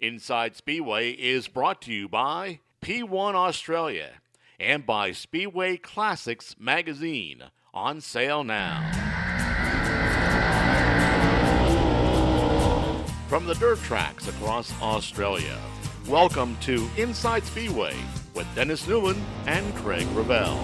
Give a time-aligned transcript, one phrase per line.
[0.00, 4.12] Inside Speedway is brought to you by P1 Australia
[4.58, 7.42] and by Speedway Classics magazine
[7.74, 8.80] on sale now.
[13.28, 15.58] From the dirt tracks across Australia,
[16.08, 17.94] welcome to Inside Speedway
[18.34, 20.58] with Dennis Newman and Craig Ravel.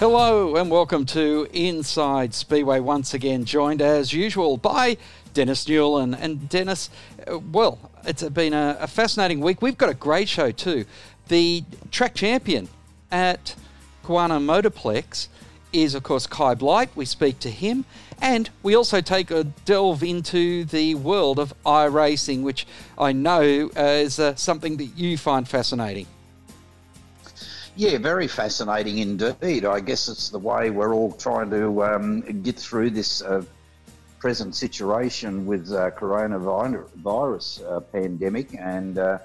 [0.00, 4.96] Hello and welcome to Inside Speedway once again, joined as usual by
[5.34, 6.16] Dennis Newland.
[6.18, 6.88] And Dennis,
[7.30, 9.60] uh, well, it's been a, a, fascinating week.
[9.60, 10.86] We've got a great show too.
[11.28, 12.70] The track champion
[13.12, 13.54] at
[14.02, 15.28] Kwinana Motorplex
[15.70, 16.88] is, of course, Kai Blight.
[16.94, 17.84] We speak to him.
[18.22, 23.82] And we also take a delve into the world of iRacing, which I know uh,
[23.82, 26.06] is uh, something that you find fascinating.
[27.76, 29.64] Yeah, very fascinating indeed.
[29.64, 33.42] I guess it's the way we're all trying to um, get through this uh,
[34.18, 39.18] present situation with uh, coronavirus uh, pandemic, and uh,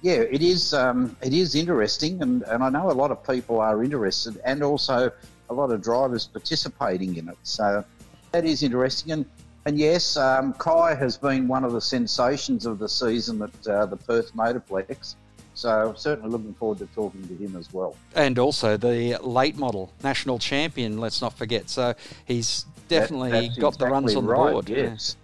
[0.00, 3.60] yeah, it is um, it is interesting, and, and I know a lot of people
[3.60, 5.10] are interested, and also
[5.50, 7.38] a lot of drivers participating in it.
[7.42, 7.84] So
[8.32, 9.26] that is interesting, and
[9.66, 13.86] and yes, um, Kai has been one of the sensations of the season at uh,
[13.86, 15.16] the Perth Motorplex.
[15.58, 17.96] So certainly looking forward to talking to him as well.
[18.14, 20.98] And also the late model national champion.
[20.98, 21.68] Let's not forget.
[21.68, 21.94] So
[22.26, 24.68] he's definitely that, got exactly the runs on right, the board.
[24.68, 25.16] Yes.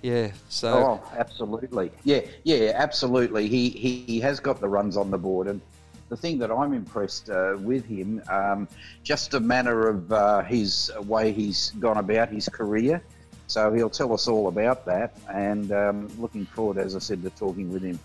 [0.00, 0.12] Yeah.
[0.12, 0.32] yeah.
[0.48, 0.72] So.
[0.72, 1.90] Oh, absolutely.
[2.04, 2.22] Yeah.
[2.44, 2.72] Yeah.
[2.74, 3.48] Absolutely.
[3.48, 5.60] He, he he has got the runs on the board, and
[6.08, 8.68] the thing that I'm impressed uh, with him, um,
[9.02, 13.02] just a manner of uh, his way he's gone about his career.
[13.46, 17.28] So he'll tell us all about that, and um, looking forward, as I said, to
[17.28, 18.00] talking with him.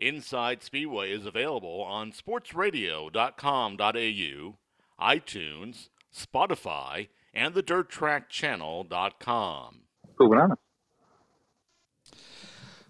[0.00, 4.56] Inside Speedway is available on sportsradio.com.au,
[5.00, 9.80] iTunes, Spotify, and the DirtTrackChannel.com.
[10.18, 10.58] Cool banana.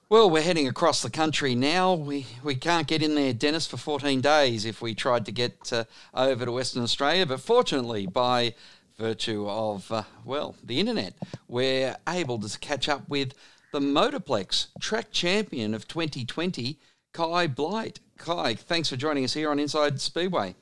[0.08, 1.94] Well, we're heading across the country now.
[1.94, 5.72] We we can't get in there, Dennis, for 14 days if we tried to get
[5.72, 5.84] uh,
[6.14, 7.26] over to Western Australia.
[7.26, 8.54] But fortunately, by
[8.98, 11.14] virtue of, uh, well, the internet,
[11.48, 13.34] we're able to catch up with
[13.72, 16.78] the Motorplex track champion of 2020,
[17.12, 18.00] Kai Blight.
[18.18, 20.54] Kai, thanks for joining us here on Inside Speedway.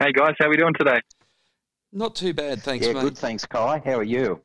[0.00, 1.00] Hey guys, how are we doing today?
[1.92, 3.02] Not too bad, thanks, yeah, mate.
[3.02, 3.80] good, thanks, Kai.
[3.84, 4.40] How are you?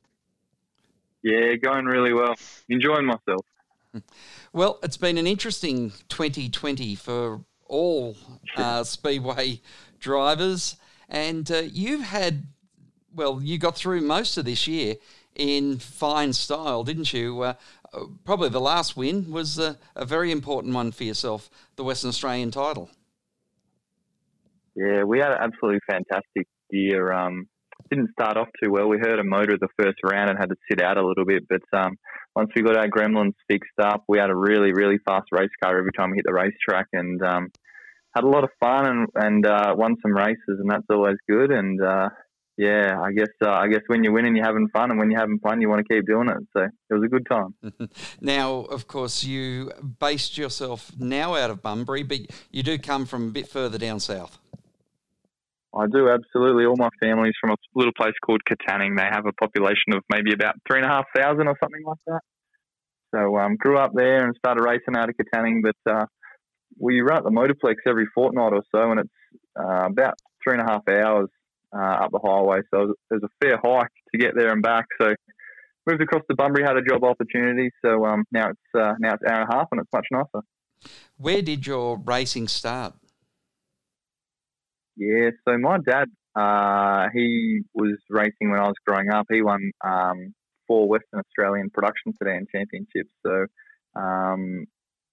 [1.24, 2.36] Yeah, going really well.
[2.70, 3.46] Enjoying myself.
[4.52, 8.18] Well, it's been an interesting 2020 for all
[8.58, 9.62] uh, Speedway
[10.00, 10.76] drivers,
[11.08, 12.48] and uh, you've had,
[13.14, 14.96] well, you got through most of this year
[15.36, 17.42] in fine style, didn't you?
[17.42, 17.54] Uh,
[18.24, 22.52] probably the last win was a, a, very important one for yourself, the Western Australian
[22.52, 22.90] title.
[24.76, 27.12] Yeah, we had an absolutely fantastic year.
[27.12, 27.48] Um,
[27.90, 28.88] didn't start off too well.
[28.88, 31.48] We heard a motor the first round and had to sit out a little bit,
[31.50, 31.98] but um,
[32.36, 35.78] once we got our gremlins fixed up, we had a really, really fast race car
[35.78, 37.50] every time we hit the racetrack, and um,
[38.16, 41.52] had a lot of fun and, and uh, won some races, and that's always good.
[41.52, 42.10] And uh,
[42.60, 45.20] yeah, I guess uh, I guess when you're winning, you're having fun, and when you're
[45.20, 46.46] having fun, you want to keep doing it.
[46.52, 47.56] So it was a good time.
[48.22, 52.20] now, of course, you based yourself now out of Bunbury, but
[52.52, 54.40] you do come from a bit further down south.
[55.74, 56.66] I do absolutely.
[56.66, 58.98] All my family's from a little place called Katanning.
[58.98, 62.00] They have a population of maybe about three and a half thousand or something like
[62.08, 62.20] that.
[63.16, 66.06] So um, grew up there and started racing out of Katanning, but uh,
[66.78, 69.10] we run the Motorplex every fortnight or so, and it's
[69.58, 71.30] uh, about three and a half hours
[71.76, 72.62] uh, up the highway.
[72.74, 74.86] So there's a fair hike to get there and back.
[75.00, 75.14] So
[75.88, 77.72] moved across to Bunbury, had a job opportunity.
[77.84, 80.46] So um, now it's uh, now it's hour and a half, and it's much nicer.
[81.18, 82.94] Where did your racing start?
[84.96, 89.28] Yeah, so my dad, uh, he was racing when I was growing up.
[89.32, 90.34] He won um,
[90.68, 93.12] four Western Australian production sedan championships.
[93.26, 93.46] So
[93.96, 94.66] um,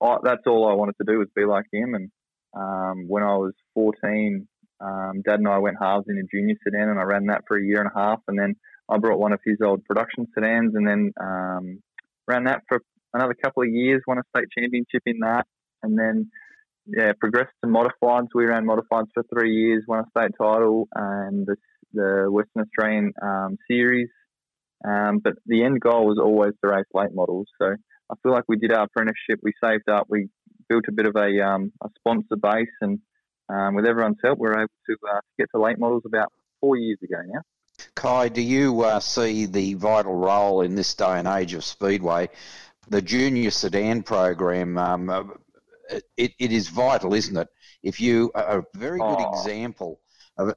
[0.03, 1.95] I, that's all I wanted to do was be like him.
[1.95, 2.11] And
[2.55, 4.47] um, when I was 14,
[4.81, 7.57] um, Dad and I went halves in a junior sedan, and I ran that for
[7.57, 8.21] a year and a half.
[8.29, 8.57] And then
[8.89, 11.83] I brought one of his old production sedans, and then um,
[12.29, 12.83] ran that for
[13.15, 14.03] another couple of years.
[14.07, 15.47] Won a state championship in that,
[15.83, 16.31] and then
[16.87, 18.29] yeah, progressed to modifieds.
[18.35, 21.57] We ran modifieds for three years, won a state title and the,
[21.93, 24.09] the Western Australian um, series.
[24.87, 27.47] Um, but the end goal was always to race late models.
[27.61, 27.75] So
[28.11, 29.41] I feel like we did our apprenticeship.
[29.43, 30.07] We saved up.
[30.09, 30.29] We
[30.69, 33.01] built a bit of a, um, a sponsor base, and
[33.49, 36.77] um, with everyone's help, we are able to uh, get to late models about four
[36.77, 37.41] years ago now.
[37.95, 42.29] Kai, do you uh, see the vital role in this day and age of Speedway?
[42.89, 45.25] The junior sedan program, um, uh,
[46.17, 47.49] it, it is vital, isn't it?
[47.83, 49.33] If you, are a very good oh.
[49.33, 50.01] example
[50.39, 50.57] of it,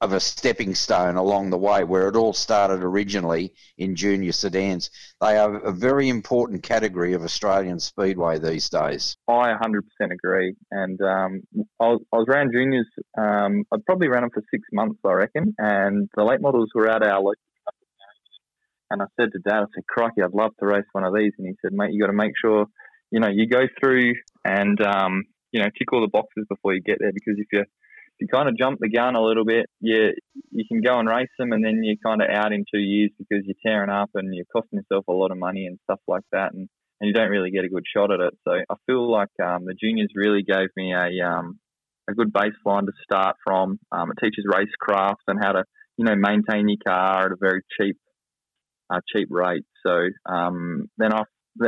[0.00, 4.90] of a stepping stone along the way where it all started originally in junior sedans.
[5.20, 9.16] They are a very important category of Australian speedway these days.
[9.26, 9.80] I 100%
[10.12, 10.54] agree.
[10.70, 11.42] And um,
[11.80, 15.12] I, was, I was around juniors, um, I probably ran them for six months, I
[15.12, 15.54] reckon.
[15.58, 17.40] And the late models were at our local
[18.90, 21.32] and I said to Dad, I said, "Crikey, I'd love to race one of these."
[21.38, 22.66] And he said, "Mate, you got to make sure,
[23.10, 24.14] you know, you go through
[24.44, 27.64] and um, you know tick all the boxes before you get there because if you
[28.18, 30.12] you kind of jump the gun a little bit, you
[30.50, 33.10] you can go and race them, and then you're kind of out in two years
[33.18, 36.24] because you're tearing up and you're costing yourself a lot of money and stuff like
[36.32, 36.68] that, and,
[37.00, 38.34] and you don't really get a good shot at it.
[38.46, 41.58] So I feel like um, the juniors really gave me a um,
[42.08, 43.78] a good baseline to start from.
[43.92, 45.64] Um, it teaches racecraft and how to
[45.96, 47.98] you know maintain your car at a very cheap
[48.90, 49.64] uh, cheap rate.
[49.86, 51.22] So um, then I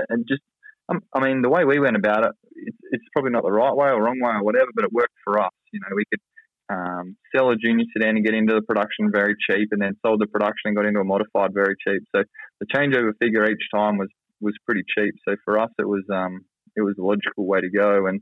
[0.09, 0.43] and just
[0.89, 3.75] um, I mean the way we went about it, it's, it's probably not the right
[3.75, 5.53] way or wrong way or whatever, but it worked for us.
[5.73, 6.21] You know, we could
[6.71, 10.21] um, sell a junior sedan and get into the production very cheap, and then sold
[10.21, 12.03] the production and got into a modified very cheap.
[12.15, 12.23] So
[12.61, 14.09] the changeover figure each time was
[14.41, 15.15] was pretty cheap.
[15.27, 16.45] So for us, it was um,
[16.77, 18.07] it was a logical way to go.
[18.07, 18.21] And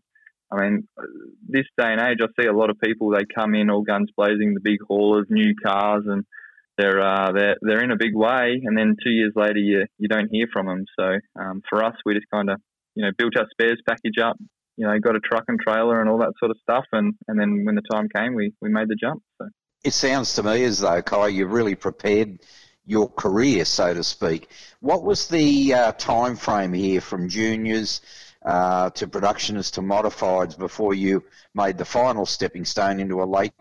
[0.50, 0.88] I mean,
[1.46, 4.10] this day and age, I see a lot of people they come in all guns
[4.16, 6.24] blazing, the big haulers, new cars, and
[6.78, 10.08] they're uh, they're they're in a big way, and then two years later you you
[10.08, 10.84] don't hear from them.
[10.98, 12.60] So um, for us, we just kind of
[12.94, 14.36] you know built our spares package up,
[14.76, 17.40] you know, got a truck and trailer and all that sort of stuff, and, and
[17.40, 19.22] then when the time came, we, we made the jump.
[19.40, 19.48] So.
[19.84, 22.40] It sounds to me as though, Kai, you've really prepared
[22.84, 24.48] your career, so to speak.
[24.80, 28.00] What was the uh, time frame here from juniors
[28.44, 31.24] uh, to productionists to modifieds before you
[31.54, 33.52] made the final stepping stone into a late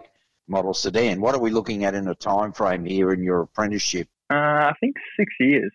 [0.48, 1.22] model sedan?
[1.22, 4.08] What are we looking at in a time frame here in your apprenticeship?
[4.32, 5.72] Uh, I think six years.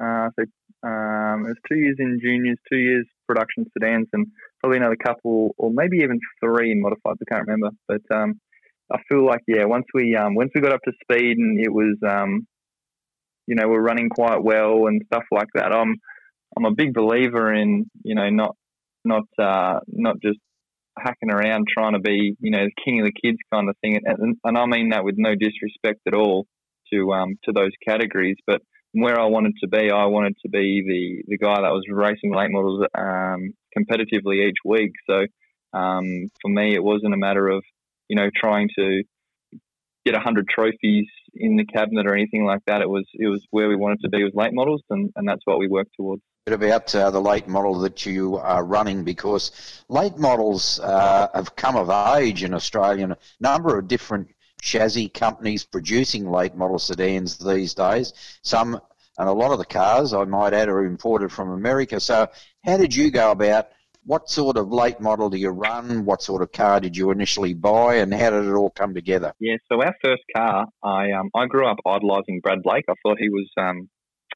[0.00, 0.44] Uh, so
[0.88, 4.26] um, it was two years in juniors, two years production sedans, and
[4.64, 7.18] probably another couple, or maybe even three in modifieds.
[7.20, 8.40] I can't remember, but um,
[8.90, 11.70] I feel like yeah, once we um, once we got up to speed and it
[11.70, 12.46] was um,
[13.46, 15.70] you know we're running quite well and stuff like that.
[15.72, 15.96] I'm
[16.56, 18.56] I'm a big believer in you know not
[19.04, 20.38] not uh, not just
[20.98, 24.00] hacking around trying to be you know the king of the kids kind of thing,
[24.02, 26.46] and, and I mean that with no disrespect at all
[26.90, 28.62] to um, to those categories, but
[28.94, 32.32] where I wanted to be, I wanted to be the, the guy that was racing
[32.32, 34.92] late models um, competitively each week.
[35.08, 35.26] So
[35.72, 37.62] um, for me, it wasn't a matter of
[38.08, 39.02] you know trying to
[40.04, 42.82] get hundred trophies in the cabinet or anything like that.
[42.82, 45.42] It was it was where we wanted to be with late models, and, and that's
[45.44, 46.22] what we worked towards.
[46.46, 51.56] Bit about uh, the late model that you are running because late models uh, have
[51.56, 51.88] come of
[52.18, 53.08] age in Australia.
[53.10, 54.28] A number of different
[54.60, 58.12] chassis companies producing late model sedans these days.
[58.42, 58.80] Some
[59.18, 62.00] and a lot of the cars, I might add, are imported from America.
[62.00, 62.28] So,
[62.64, 63.68] how did you go about?
[64.06, 66.04] What sort of late model do you run?
[66.04, 69.32] What sort of car did you initially buy, and how did it all come together?
[69.38, 72.84] Yeah, so our first car, I um, I grew up idolising Brad Blake.
[72.88, 73.88] I thought he was, um,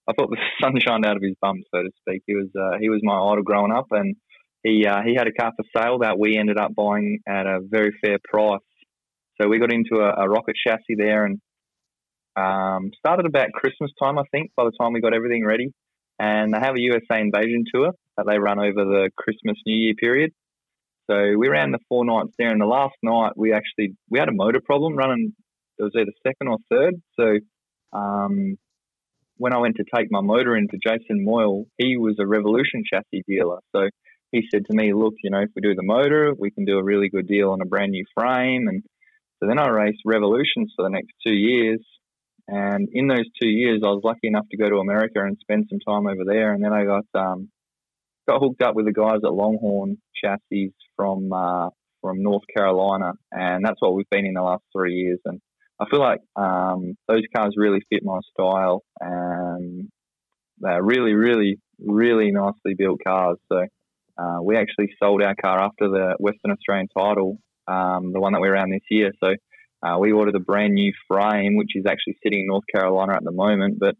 [0.09, 2.23] I thought the sun shined out of his bum, so to speak.
[2.27, 4.17] He was uh, he was my idol growing up, and
[4.63, 7.61] he uh, he had a car for sale that we ended up buying at a
[7.63, 8.61] very fair price.
[9.41, 11.41] So we got into a, a rocket chassis there, and
[12.39, 15.73] um, started about Christmas time, I think, by the time we got everything ready.
[16.19, 19.95] And they have a USA Invasion tour that they run over the Christmas New Year
[19.95, 20.33] period.
[21.11, 24.29] So we ran the four nights there, and the last night we actually we had
[24.29, 25.33] a motor problem running.
[25.79, 26.95] It was either second or third.
[27.19, 27.39] So
[27.97, 28.59] um,
[29.39, 33.23] when I went to take my motor into Jason Moyle, he was a Revolution chassis
[33.27, 33.61] dealer.
[33.75, 33.89] So
[34.33, 36.79] he said to me, "Look, you know, if we do the motor, we can do
[36.79, 38.83] a really good deal on a brand new frame." And
[39.41, 41.81] so then I raced Revolutions for the next two years,
[42.49, 45.67] and in those two years, I was lucky enough to go to America and spend
[45.69, 46.55] some time over there.
[46.55, 47.51] And then I got um,
[48.27, 51.69] got hooked up with the guys at Longhorn Chassis from uh,
[52.01, 55.19] from North Carolina, and that's what we've been in the last three years.
[55.27, 55.41] And
[55.79, 59.89] I feel like um, those cars really fit my style, and
[60.59, 63.37] they're really, really, really nicely built cars.
[63.53, 63.67] So
[64.17, 67.37] uh, we actually sold our car after the Western Australian title,
[67.67, 69.13] um, the one that we ran this year.
[69.23, 69.35] So
[69.83, 73.25] uh, we ordered a brand new frame, which is actually sitting in North Carolina at
[73.25, 73.79] the moment.
[73.79, 73.97] But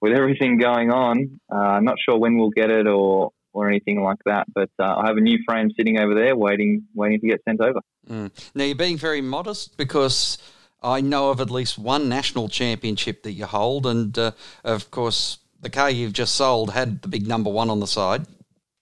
[0.00, 4.02] with everything going on, uh, I'm not sure when we'll get it or or anything
[4.02, 4.46] like that.
[4.54, 7.60] But uh, I have a new frame sitting over there, waiting waiting to get sent
[7.60, 7.80] over.
[8.08, 8.30] Mm.
[8.54, 10.38] Now you're being very modest because
[10.82, 15.38] I know of at least one national championship that you hold, and uh, of course
[15.60, 18.26] the car you've just sold had the big number one on the side.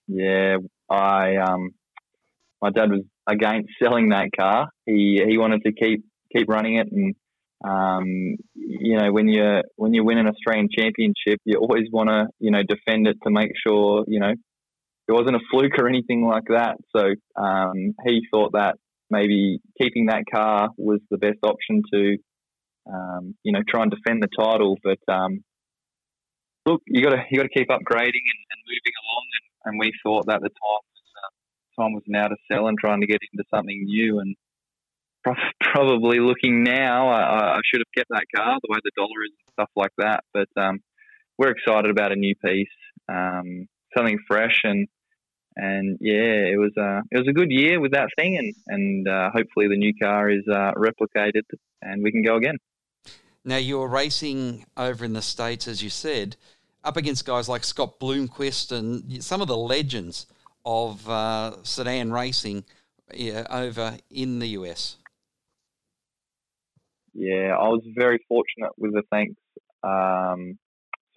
[0.07, 0.57] Yeah,
[0.89, 1.71] I um,
[2.61, 4.69] my dad was against selling that car.
[4.85, 6.87] He he wanted to keep keep running it.
[6.91, 7.15] And
[7.63, 12.27] um, you know, when you when you win an Australian championship, you always want to
[12.39, 14.33] you know defend it to make sure you know
[15.07, 16.77] it wasn't a fluke or anything like that.
[16.95, 18.75] So um, he thought that
[19.09, 22.17] maybe keeping that car was the best option to
[22.91, 24.77] um, you know, try and defend the title.
[24.83, 25.43] But um,
[26.65, 29.25] look, you got to you got to keep upgrading and, and moving along.
[29.35, 32.77] And, and, we thought that the time was uh, time was now to sell and
[32.77, 34.19] trying to get into something new.
[34.19, 34.35] And
[35.59, 39.31] probably looking now, I, I, should have kept that car the way the dollar is
[39.31, 40.23] and stuff like that.
[40.33, 40.79] But um,
[41.37, 42.67] we're excited about a new piece,
[43.09, 44.87] um, something fresh, and
[45.55, 49.07] and yeah, it was a it was a good year with that thing, and and
[49.07, 51.43] uh, hopefully the new car is uh, replicated
[51.85, 52.57] and we can go again.
[53.45, 56.35] Now you were racing over in the states, as you said,
[56.83, 60.25] up against guys like Scott Bloomquist and some of the legends
[60.65, 62.65] of uh, sedan racing
[63.13, 64.97] yeah, over in the US.
[67.15, 69.39] Yeah, I was very fortunate with the thanks
[69.83, 70.59] um,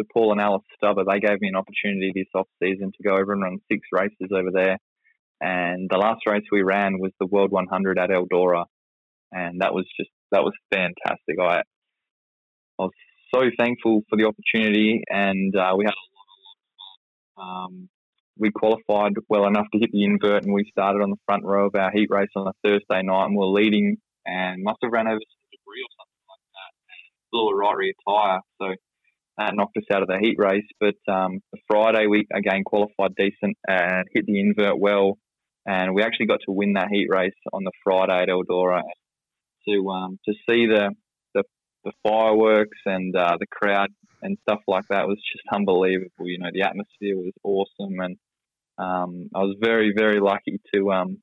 [0.01, 1.03] to Paul and Alice Stubber.
[1.05, 4.31] They gave me an opportunity this off season to go over and run six races
[4.33, 4.79] over there.
[5.41, 8.65] And the last race we ran was the World 100 at Eldora,
[9.33, 11.39] and that was just that was fantastic.
[11.41, 11.63] I
[12.79, 12.93] I was
[13.35, 15.95] so thankful for the opportunity, and uh, we had
[17.41, 17.89] um,
[18.39, 21.67] we qualified well enough to hit the invert, and we started on the front row
[21.67, 24.93] of our heat race on a Thursday night, and we are leading, and must have
[24.93, 26.71] ran over some debris or something like that,
[27.33, 28.75] blew a right rear tyre, so
[29.39, 30.67] that knocked us out of the heat race.
[30.81, 35.19] But um, the Friday we again qualified decent and hit the invert well,
[35.67, 38.83] and we actually got to win that heat race on the Friday at Eldora.
[39.69, 40.91] To um, to see the
[41.35, 41.45] the,
[41.85, 43.91] the fireworks and uh, the crowd
[44.23, 46.27] and stuff like that was just unbelievable.
[46.27, 48.17] You know, the atmosphere was awesome, and
[48.79, 51.19] um, I was very very lucky to um,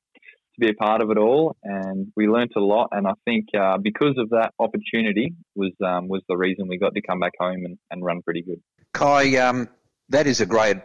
[0.58, 2.88] to be a part of it all, and we learnt a lot.
[2.92, 6.94] And I think uh, because of that opportunity was um, was the reason we got
[6.94, 8.60] to come back home and, and run pretty good.
[8.92, 9.68] Kai, um,
[10.08, 10.78] that is a great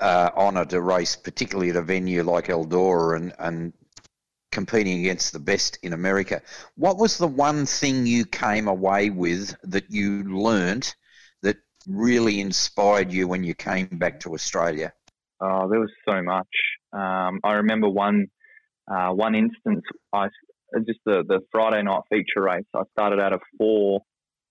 [0.00, 3.72] uh, honour to race, particularly at a venue like Eldora and, and
[4.50, 6.40] competing against the best in America.
[6.76, 10.94] What was the one thing you came away with that you learnt
[11.42, 11.56] that
[11.88, 14.92] really inspired you when you came back to Australia?
[15.40, 16.46] Oh, there was so much.
[16.92, 18.28] Um, I remember one
[18.90, 20.28] uh, one instance, I
[20.86, 22.64] just the, the Friday night feature race.
[22.74, 24.00] I started out of four,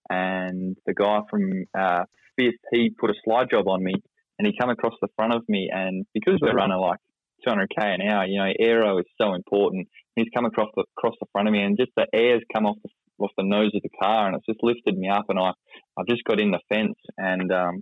[0.09, 2.03] and the guy from uh,
[2.37, 3.93] fifth he put a slide job on me,
[4.39, 6.99] and he come across the front of me, and because we're running like
[7.47, 9.87] 200k an hour, you know, aero is so important.
[10.15, 12.77] He's come across the across the front of me, and just the air's come off
[12.83, 15.51] the off the nose of the car, and it's just lifted me up, and I
[15.97, 17.81] I just got in the fence, and um,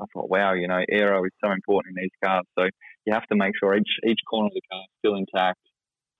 [0.00, 2.44] I thought, wow, you know, aero is so important in these cars.
[2.58, 2.64] So
[3.06, 5.60] you have to make sure each each corner of the car is still intact.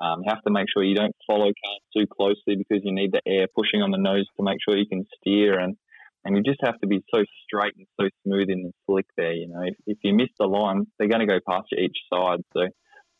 [0.02, 3.12] Um, you have to make sure you don't follow cars too closely because you need
[3.12, 5.76] the air pushing on the nose to make sure you can steer and
[6.25, 9.32] and you just have to be so straight and so smooth in the slick there.
[9.32, 11.99] You know, if, if you miss the line, they're going to go past you each
[12.12, 12.38] side.
[12.52, 12.68] So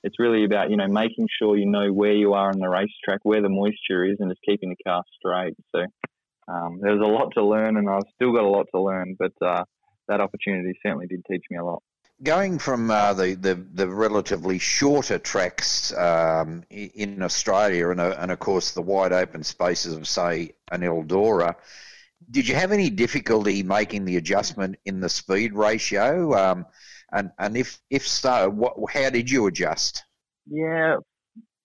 [0.05, 3.21] it's really about you know making sure you know where you are on the racetrack,
[3.23, 5.55] where the moisture is, and just keeping the car straight.
[5.75, 5.83] So
[6.49, 9.33] um, there's a lot to learn, and I've still got a lot to learn, but
[9.41, 9.65] uh,
[10.09, 11.83] that opportunity certainly did teach me a lot
[12.23, 18.31] going from uh, the, the, the relatively shorter tracks um, in Australia and, uh, and
[18.31, 21.57] of course the wide open spaces of say an Eldora,
[22.31, 26.33] did you have any difficulty making the adjustment in the speed ratio?
[26.35, 26.67] Um,
[27.13, 30.05] and and if if so, what how did you adjust?
[30.47, 30.97] Yeah,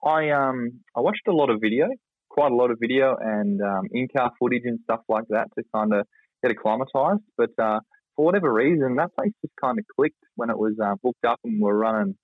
[0.03, 1.87] I um I watched a lot of video,
[2.29, 5.63] quite a lot of video and um, in car footage and stuff like that to
[5.73, 6.05] kind of
[6.43, 7.23] get acclimatized.
[7.37, 7.79] But uh,
[8.17, 11.39] for whatever reason, that place just kind of clicked when it was uh, booked up
[11.45, 12.15] and we're running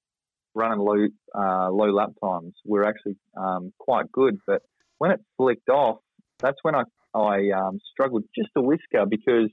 [0.56, 2.54] running low uh, low lap times.
[2.66, 4.64] We're actually um, quite good, but
[4.98, 6.00] when it flicked off,
[6.40, 6.84] that's when I
[7.16, 9.52] I um, struggled just a whisker because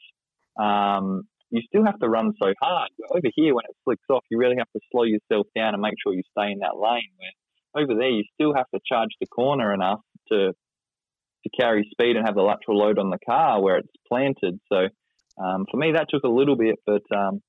[0.58, 2.90] um, you still have to run so hard.
[3.10, 5.94] Over here, when it flicks off, you really have to slow yourself down and make
[6.02, 7.12] sure you stay in that lane.
[7.18, 10.00] Where over there, you still have to charge the corner enough
[10.32, 10.52] to
[11.42, 14.58] to carry speed and have the lateral load on the car where it's planted.
[14.70, 14.88] So
[15.42, 17.40] um, for me, that took a little bit, but um,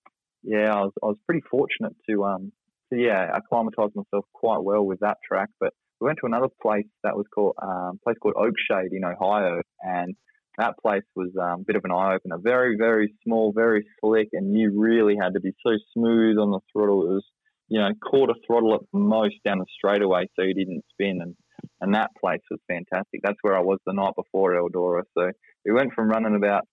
[0.43, 2.51] yeah, I was, I was pretty fortunate to, um,
[2.91, 5.50] to yeah, acclimatise myself quite well with that track.
[5.60, 9.62] But we went to another place that was called um, place called Oakshade in Ohio,
[9.81, 10.15] and
[10.57, 12.38] that place was um, a bit of an eye opener.
[12.39, 16.60] Very, very small, very slick, and you really had to be so smooth on the
[16.71, 17.03] throttle.
[17.03, 17.25] It was,
[17.67, 21.19] you know, quarter throttle at most down the straightaway, so you didn't spin.
[21.21, 21.36] And
[21.79, 23.21] and that place was fantastic.
[23.24, 25.03] That's where I was the night before Eldora.
[25.15, 25.31] So
[25.65, 26.63] we went from running about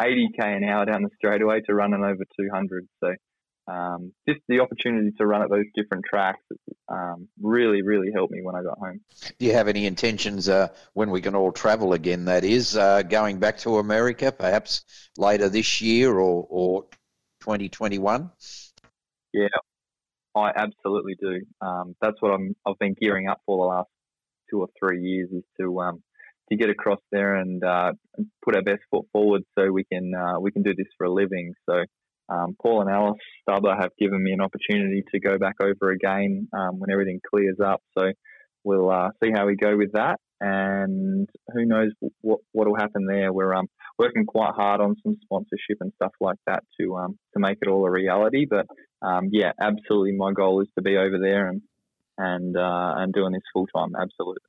[0.00, 2.88] 80k an hour down the straightaway to running over 200.
[3.02, 3.14] So
[3.66, 6.42] um, just the opportunity to run at those different tracks
[6.88, 9.00] um, really, really helped me when I got home.
[9.38, 12.26] Do you have any intentions uh, when we can all travel again?
[12.26, 14.84] That is uh, going back to America, perhaps
[15.16, 16.82] later this year or, or
[17.40, 18.30] 2021.
[19.32, 19.48] Yeah,
[20.36, 21.40] I absolutely do.
[21.60, 22.54] Um, that's what I'm.
[22.66, 23.88] I've been gearing up for the last
[24.50, 26.02] two or three years is to um,
[26.50, 27.92] to get across there and uh,
[28.44, 31.12] put our best foot forward so we can uh, we can do this for a
[31.12, 31.54] living.
[31.68, 31.84] So
[32.28, 36.48] um, Paul and Alice Stubber have given me an opportunity to go back over again
[36.52, 37.82] um, when everything clears up.
[37.98, 38.12] So
[38.62, 43.06] we'll uh, see how we go with that, and who knows what what will happen
[43.06, 43.32] there.
[43.32, 47.40] We're um, working quite hard on some sponsorship and stuff like that to um, to
[47.40, 48.46] make it all a reality.
[48.48, 48.66] But
[49.06, 51.62] um, yeah, absolutely, my goal is to be over there and
[52.16, 53.92] and uh, and doing this full time.
[54.00, 54.40] Absolutely.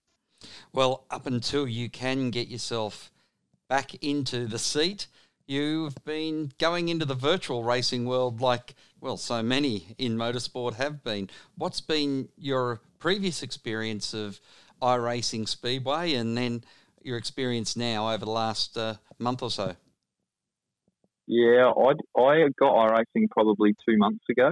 [0.73, 3.11] Well, up until you can get yourself
[3.67, 5.07] back into the seat,
[5.47, 11.03] you've been going into the virtual racing world like, well, so many in motorsport have
[11.03, 11.29] been.
[11.57, 14.39] What's been your previous experience of
[14.81, 16.63] iRacing Speedway and then
[17.01, 19.75] your experience now over the last uh, month or so?
[21.27, 24.51] Yeah, I, I got iRacing probably two months ago.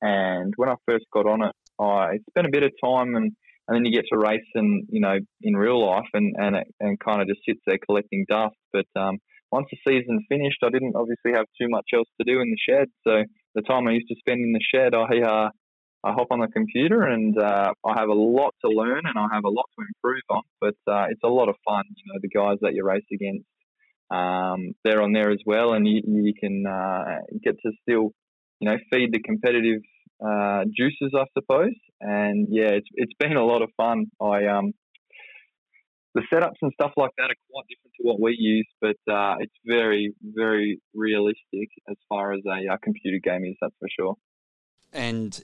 [0.00, 3.32] And when I first got on it, I spent a bit of time and
[3.66, 6.66] and then you get to race and you know in real life and and it,
[6.80, 8.56] and kind of just sits there collecting dust.
[8.72, 9.18] But um,
[9.50, 12.58] once the season finished, I didn't obviously have too much else to do in the
[12.68, 12.88] shed.
[13.06, 15.50] So the time I used to spend in the shed, I uh,
[16.04, 19.28] I hop on the computer and uh, I have a lot to learn and I
[19.32, 20.42] have a lot to improve on.
[20.60, 21.84] But uh, it's a lot of fun.
[21.96, 23.46] You know, the guys that you race against,
[24.10, 28.12] um, they're on there as well, and you, you can uh, get to still,
[28.60, 29.80] you know, feed the competitive
[30.20, 31.74] uh, juices, I suppose.
[32.00, 34.06] And yeah, it's it's been a lot of fun.
[34.20, 34.72] I um
[36.14, 39.36] the setups and stuff like that are quite different to what we use, but uh,
[39.40, 43.56] it's very very realistic as far as a uh, computer game is.
[43.60, 44.16] That's for sure.
[44.92, 45.42] And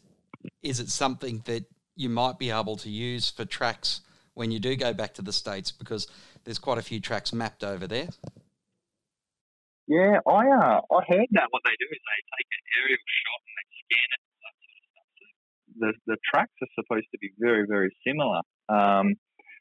[0.62, 1.64] is it something that
[1.96, 4.00] you might be able to use for tracks
[4.34, 5.72] when you do go back to the states?
[5.72, 6.06] Because
[6.44, 8.08] there's quite a few tracks mapped over there.
[9.90, 13.40] Yeah, I uh, I heard that what they do is they take an aerial shot
[13.42, 14.19] and they scan it
[15.80, 18.38] the, the tracks are supposed to be very, very similar.
[18.68, 19.14] Um,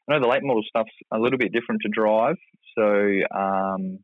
[0.08, 2.36] I know the late model stuff's a little bit different to drive.
[2.76, 3.98] So um,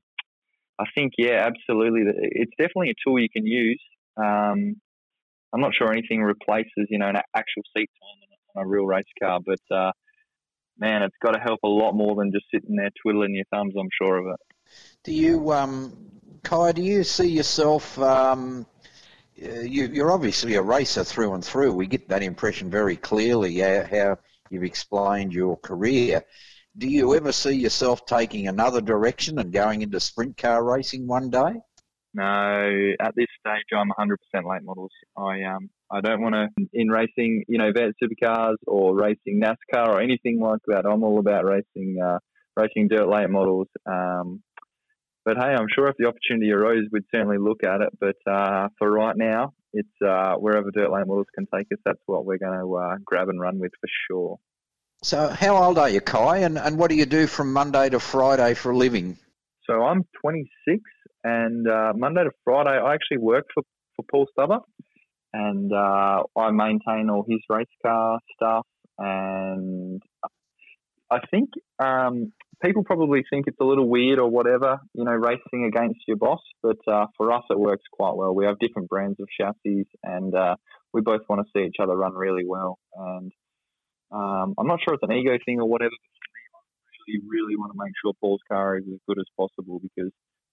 [0.78, 2.02] I think, yeah, absolutely.
[2.16, 3.82] It's definitely a tool you can use.
[4.16, 4.76] Um,
[5.52, 9.04] I'm not sure anything replaces, you know, an actual seat time on a real race
[9.22, 9.92] car, but uh,
[10.78, 13.74] man, it's got to help a lot more than just sitting there twiddling your thumbs.
[13.78, 14.40] I'm sure of it.
[15.04, 15.96] Do you, um,
[16.42, 16.72] Kai?
[16.72, 18.66] Do you see yourself um,
[19.36, 21.72] you, are obviously a racer through and through.
[21.72, 24.18] We get that impression very clearly how
[24.50, 26.24] you've explained your career.
[26.76, 31.30] Do you ever see yourself taking another direction and going into sprint car racing one
[31.30, 31.54] day?
[32.12, 34.16] No, at this stage I'm 100%
[34.50, 34.92] late models.
[35.16, 39.88] I um I don't want to in racing, you know, vet supercars or racing NASCAR
[39.88, 40.84] or anything like that.
[40.84, 42.18] I'm all about racing uh,
[42.56, 43.68] racing dirt late models.
[43.86, 44.42] Um,
[45.26, 47.90] but hey, I'm sure if the opportunity arose, we'd certainly look at it.
[48.00, 51.80] But uh, for right now, it's uh, wherever Dirt Late Models can take us.
[51.84, 54.38] That's what we're going to uh, grab and run with for sure.
[55.02, 56.38] So, how old are you, Kai?
[56.38, 59.18] And, and what do you do from Monday to Friday for a living?
[59.68, 60.80] So, I'm 26,
[61.24, 63.64] and uh, Monday to Friday, I actually work for,
[63.96, 64.60] for Paul Stubber,
[65.34, 68.64] and uh, I maintain all his race car stuff.
[68.98, 70.00] And
[71.10, 75.64] I think um, people probably think it's a little weird or whatever, you know, racing
[75.64, 76.40] against your boss.
[76.62, 78.34] But uh, for us, it works quite well.
[78.34, 80.56] We have different brands of chassis, and uh,
[80.92, 82.78] we both want to see each other run really well.
[82.94, 83.32] And
[84.12, 85.90] um, I'm not sure it's an ego thing or whatever.
[85.90, 86.62] But
[87.08, 90.12] really, really want to make sure Paul's car is as good as possible because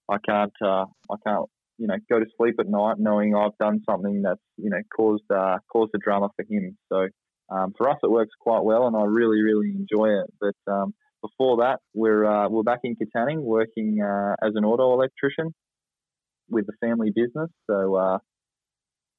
[0.10, 1.46] I can't, uh, I can't,
[1.78, 5.24] you know, go to sleep at night knowing I've done something that's, you know, caused
[5.34, 6.78] uh, caused a drama for him.
[6.92, 7.08] So.
[7.50, 10.34] Um, for us, it works quite well, and I really, really enjoy it.
[10.39, 14.94] But um, before that, we're uh, we're back in Katanning working uh, as an auto
[14.94, 15.54] electrician
[16.50, 17.50] with the family business.
[17.66, 18.18] So uh,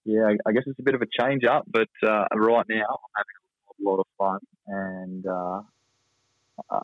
[0.04, 3.14] yeah, I guess it's a bit of a change up, but uh, right now I'm
[3.16, 3.38] having
[3.70, 4.38] a lot of fun.
[4.66, 5.62] And uh,
[6.70, 6.80] uh,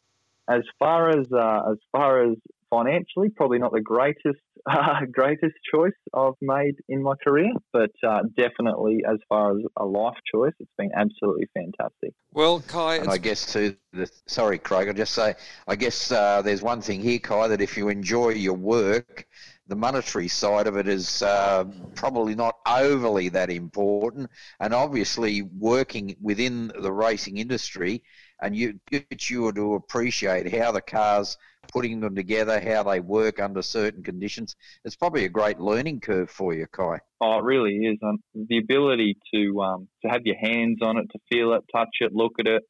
[0.49, 1.27] as far as
[1.71, 2.37] as far as
[2.71, 8.21] financially, probably not the greatest uh, greatest choice I've made in my career, but uh,
[8.37, 12.13] definitely as far as a life choice, it's been absolutely fantastic.
[12.33, 15.35] Well, Kai, and I guess to the sorry, Craig, I'll just say,
[15.67, 19.27] I guess uh, there's one thing here, Kai, that if you enjoy your work,
[19.67, 24.29] the monetary side of it is uh, probably not overly that important,
[24.59, 28.03] and obviously working within the racing industry,
[28.42, 31.37] and you get you to appreciate how the cars
[31.72, 34.57] putting them together, how they work under certain conditions.
[34.85, 36.98] It's probably a great learning curve for you, Kai.
[37.20, 37.98] Oh, it really is.
[38.35, 42.12] The ability to um, to have your hands on it, to feel it, touch it,
[42.12, 42.62] look at it,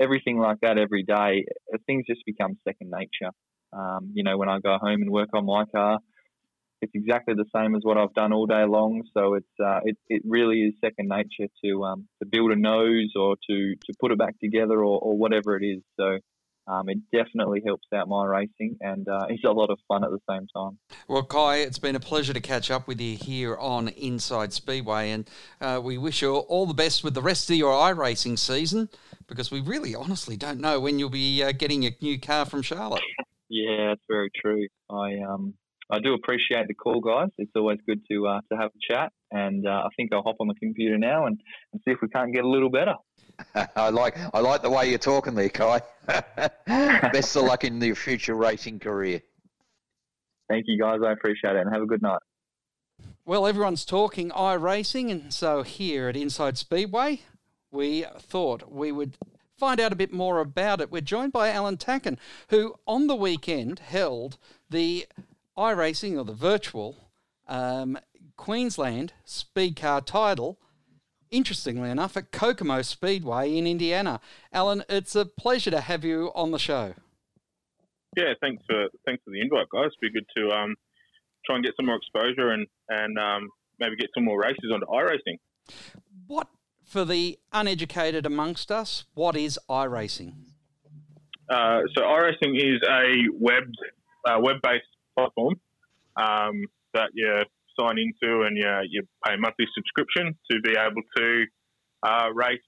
[0.00, 3.32] everything like that every day, uh, things just become second nature.
[3.72, 6.00] Um, you know, when I go home and work on my car,
[6.80, 9.02] it's exactly the same as what I've done all day long.
[9.14, 13.12] So it's uh, it, it really is second nature to um, to build a nose
[13.16, 15.82] or to, to put it back together or, or whatever it is.
[15.98, 16.18] So
[16.66, 20.10] um, it definitely helps out my racing and uh, it's a lot of fun at
[20.10, 20.78] the same time.
[21.08, 25.10] Well, Kai, it's been a pleasure to catch up with you here on Inside Speedway,
[25.10, 25.28] and
[25.60, 28.88] uh, we wish you all the best with the rest of your iRacing season
[29.26, 32.62] because we really honestly don't know when you'll be uh, getting your new car from
[32.62, 33.02] Charlotte.
[33.52, 34.68] Yeah, that's very true.
[34.88, 35.54] I um
[35.90, 37.30] I do appreciate the call, guys.
[37.38, 40.36] It's always good to uh, to have a chat, and uh, I think I'll hop
[40.40, 41.40] on the computer now and,
[41.72, 42.94] and see if we can't get a little better.
[43.76, 45.80] I like I like the way you're talking there, Kai.
[46.66, 49.20] Best of luck in your future racing career.
[50.48, 51.00] Thank you, guys.
[51.04, 52.20] I appreciate it, and have a good night.
[53.24, 57.22] Well, everyone's talking iRacing, and so here at Inside Speedway,
[57.70, 59.16] we thought we would
[59.56, 60.90] find out a bit more about it.
[60.90, 62.16] We're joined by Alan Tacken,
[62.48, 65.06] who on the weekend held the
[65.60, 67.10] iRacing or the virtual
[67.46, 67.98] um,
[68.36, 70.58] Queensland Speed Car title
[71.30, 74.20] interestingly enough, at Kokomo Speedway in Indiana.
[74.52, 76.94] Alan, it's a pleasure to have you on the show.
[78.16, 79.86] Yeah, thanks for thanks for the invite, guys.
[79.86, 80.74] It'd be good to um,
[81.46, 84.86] try and get some more exposure and and um, maybe get some more races onto
[84.86, 85.38] iRacing.
[86.26, 86.48] What
[86.84, 89.04] for the uneducated amongst us?
[89.14, 90.34] What is iRacing?
[91.48, 93.64] Uh, so iRacing is a web
[94.28, 94.84] uh, web based
[95.20, 95.54] platform
[96.16, 97.42] um, that you
[97.78, 101.44] sign into and you, you pay a monthly subscription to be able to
[102.02, 102.60] uh, race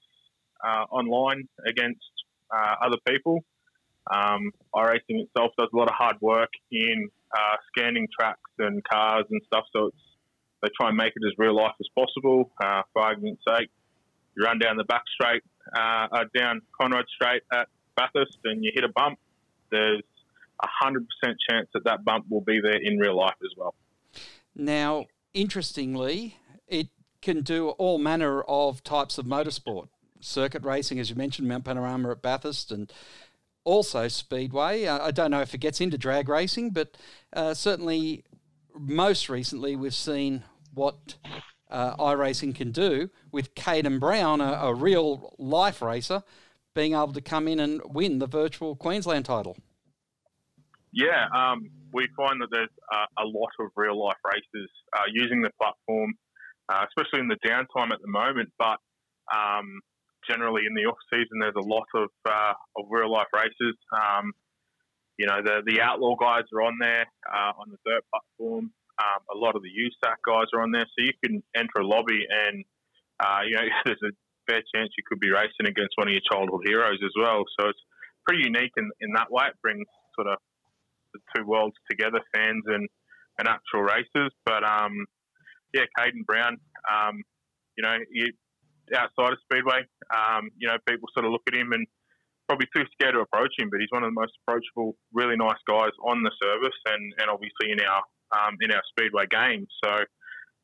[0.65, 1.99] uh, online against
[2.55, 3.39] uh, other people.
[4.13, 9.25] Um, iRacing itself does a lot of hard work in uh, scanning tracks and cars
[9.29, 9.97] and stuff, so it's
[10.61, 12.49] they try and make it as real life as possible.
[12.63, 13.69] Uh, for argument's sake,
[14.35, 15.43] you run down the back straight,
[15.77, 19.19] uh, down Conrod Straight at Bathurst, and you hit a bump.
[19.71, 20.03] There's
[20.63, 23.75] a hundred percent chance that that bump will be there in real life as well.
[24.55, 26.87] Now, interestingly, it
[27.21, 29.87] can do all manner of types of motorsport.
[30.19, 32.91] Circuit racing, as you mentioned, Mount Panorama at Bathurst, and
[33.63, 34.85] also Speedway.
[34.85, 36.97] Uh, I don't know if it gets into drag racing, but
[37.33, 38.23] uh, certainly
[38.77, 41.15] most recently we've seen what
[41.69, 46.23] uh, iRacing can do with Caden Brown, a, a, real life racer,
[46.73, 49.57] being able to come in and win the virtual Queensland title.
[50.93, 55.41] Yeah, um, we find that there's uh, a lot of real life races uh, using
[55.41, 56.13] the platform,
[56.69, 58.49] uh, especially in the downtime at the moment.
[58.59, 58.77] But
[59.33, 59.81] um,
[60.29, 63.75] generally in the off season, there's a lot of uh, of real life races.
[63.91, 64.33] Um,
[65.17, 68.71] you know, the the outlaw guys are on there uh, on the dirt platform.
[69.01, 71.87] Um, a lot of the USAC guys are on there, so you can enter a
[71.87, 72.63] lobby and
[73.19, 74.13] uh, you know there's a
[74.45, 77.43] fair chance you could be racing against one of your childhood heroes as well.
[77.59, 77.79] So it's
[78.27, 79.45] pretty unique in, in that way.
[79.47, 80.37] It brings sort of
[81.13, 82.87] the two worlds together, fans and,
[83.39, 84.31] and actual races.
[84.45, 85.05] But um,
[85.73, 86.57] yeah, Caden Brown,
[86.91, 87.21] um,
[87.77, 88.31] you know, he,
[88.95, 91.87] outside of Speedway, um, you know, people sort of look at him and
[92.47, 95.59] probably too scared to approach him, but he's one of the most approachable, really nice
[95.67, 99.67] guys on the service and, and obviously in our um, in our Speedway game.
[99.83, 99.93] So,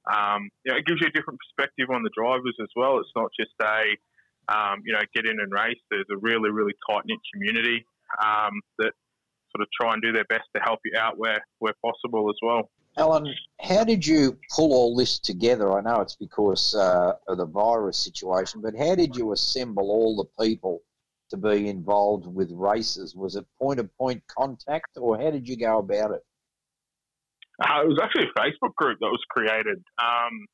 [0.10, 2.98] um, you know, it gives you a different perspective on the drivers as well.
[2.98, 3.94] It's not just a,
[4.50, 5.78] um, you know, get in and race.
[5.92, 7.86] There's a really, really tight knit community
[8.18, 8.94] um, that
[9.56, 12.36] sort of try and do their best to help you out where, where possible as
[12.42, 12.70] well.
[12.98, 15.78] Alan, how did you pull all this together?
[15.78, 20.18] I know it's because uh, of the virus situation, but how did you assemble all
[20.18, 20.82] the people
[21.30, 23.16] to be involved with races?
[23.16, 26.22] Was it point to point contact, or how did you go about it?
[27.62, 30.46] Uh, it was actually a Facebook group that was created, um,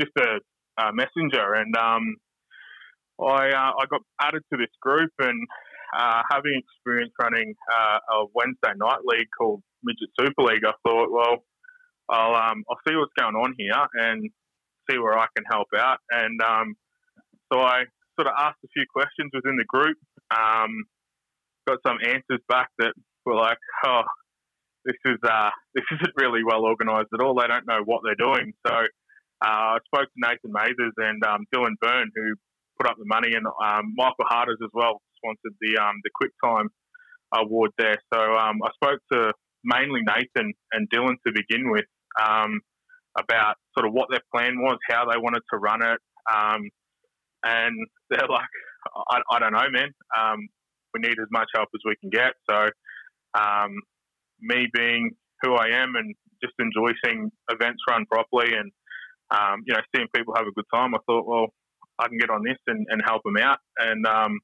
[0.00, 0.40] just a,
[0.82, 2.16] a, messenger, and um,
[3.20, 5.46] I uh, I got added to this group, and
[5.96, 11.10] uh, having experience running uh, a Wednesday night league called Midget Super League, I thought,
[11.10, 11.44] well,
[12.10, 14.30] I'll um, I'll see what's going on here and
[14.90, 15.98] see where I can help out.
[16.10, 16.74] And um,
[17.52, 17.84] so I
[18.18, 19.96] sort of asked a few questions within the group,
[20.32, 20.84] um,
[21.66, 22.92] got some answers back that
[23.24, 24.02] were like, oh,
[24.84, 27.34] this is uh, this isn't really well organised at all.
[27.34, 28.52] They don't know what they're doing.
[28.66, 32.34] So uh, I spoke to Nathan Mazers and um, Dylan Byrne, who
[32.80, 36.68] put up the money, and um, Michael Harders as well sponsored the um, the QuickTime
[37.34, 37.96] award there.
[38.12, 39.32] So um, I spoke to
[39.64, 41.84] mainly Nathan and Dylan to begin with
[42.22, 42.60] um,
[43.18, 46.00] about sort of what their plan was, how they wanted to run it,
[46.32, 46.68] um,
[47.44, 47.74] and
[48.10, 48.48] they're like,
[49.10, 49.90] I, I don't know, man.
[50.16, 50.48] Um,
[50.94, 52.32] we need as much help as we can get.
[52.48, 52.68] So
[53.38, 53.76] um,
[54.40, 55.10] me being
[55.42, 58.72] who I am and just enjoy seeing events run properly and
[59.66, 61.48] you know seeing people have a good time, I thought, well,
[61.98, 63.58] I can get on this and, and help them out.
[63.76, 64.38] And um,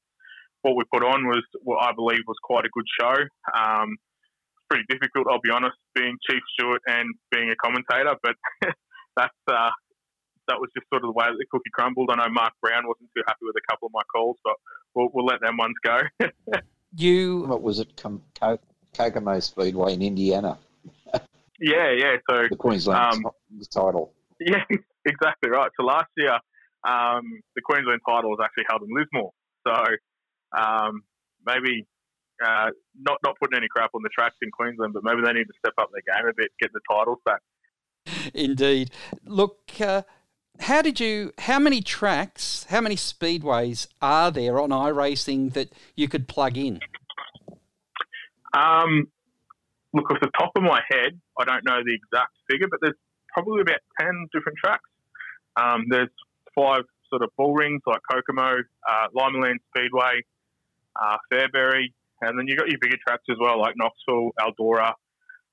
[0.65, 3.13] what we put on was what I believe was quite a good show.
[3.53, 8.35] Um, it's pretty difficult, I'll be honest, being chief steward and being a commentator, but
[9.15, 9.69] that's uh,
[10.47, 12.09] that was just sort of the way that the cookie crumbled.
[12.11, 14.55] I know Mark Brown wasn't too happy with a couple of my calls, but
[14.95, 15.99] we'll, we'll let them ones go.
[16.97, 17.97] You What was it?
[17.97, 18.59] Com- Co-
[18.97, 20.57] Kokomo Speedway in Indiana,
[21.59, 22.15] Yeah, yeah.
[22.29, 23.31] So the Queensland Um,
[23.69, 24.13] title.
[24.39, 24.63] Yeah,
[25.05, 25.69] exactly right.
[25.77, 26.35] So last year,
[26.87, 29.31] um, the Queensland title was actually held in Lismore.
[29.67, 29.73] So
[30.57, 31.03] um,
[31.45, 31.85] maybe
[32.43, 35.45] uh, not not putting any crap on the tracks in Queensland, but maybe they need
[35.45, 37.41] to step up their game a bit, get the titles back.
[38.33, 38.91] Indeed.
[39.25, 40.03] Look, uh,
[40.59, 41.33] how did you?
[41.39, 42.65] How many tracks?
[42.69, 46.79] How many speedways are there on iRacing that you could plug in?
[48.53, 49.07] Um,
[49.93, 52.95] look, off the top of my head, I don't know the exact figure, but there's
[53.33, 54.89] probably about ten different tracks.
[55.57, 56.09] Um, there's
[56.55, 58.57] five sort of bull rings like Kokomo,
[58.89, 60.21] uh, Limaland Speedway,
[61.01, 64.93] uh, Fairbury, and then you've got your bigger tracks as well, like Knoxville, Eldora,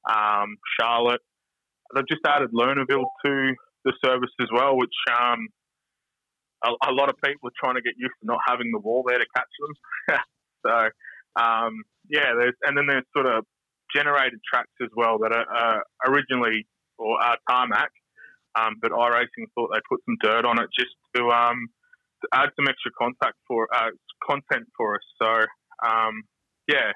[0.09, 1.20] um, Charlotte.
[1.94, 5.48] They've just added Lernerville to the service as well, which um,
[6.64, 9.05] a, a lot of people are trying to get used to not having the wall
[9.07, 10.18] there to catch them.
[10.66, 13.44] so, um, yeah, there's and then there's sort of
[13.94, 16.66] generated tracks as well that are uh, originally
[16.98, 17.90] or are tarmac,
[18.59, 21.82] um, but iRacing thought they'd put some dirt on it just to, um, to
[22.33, 23.91] add some extra contact for uh,
[24.27, 25.03] content for us.
[25.21, 25.29] So,
[25.87, 26.25] um,
[26.69, 26.93] yeah,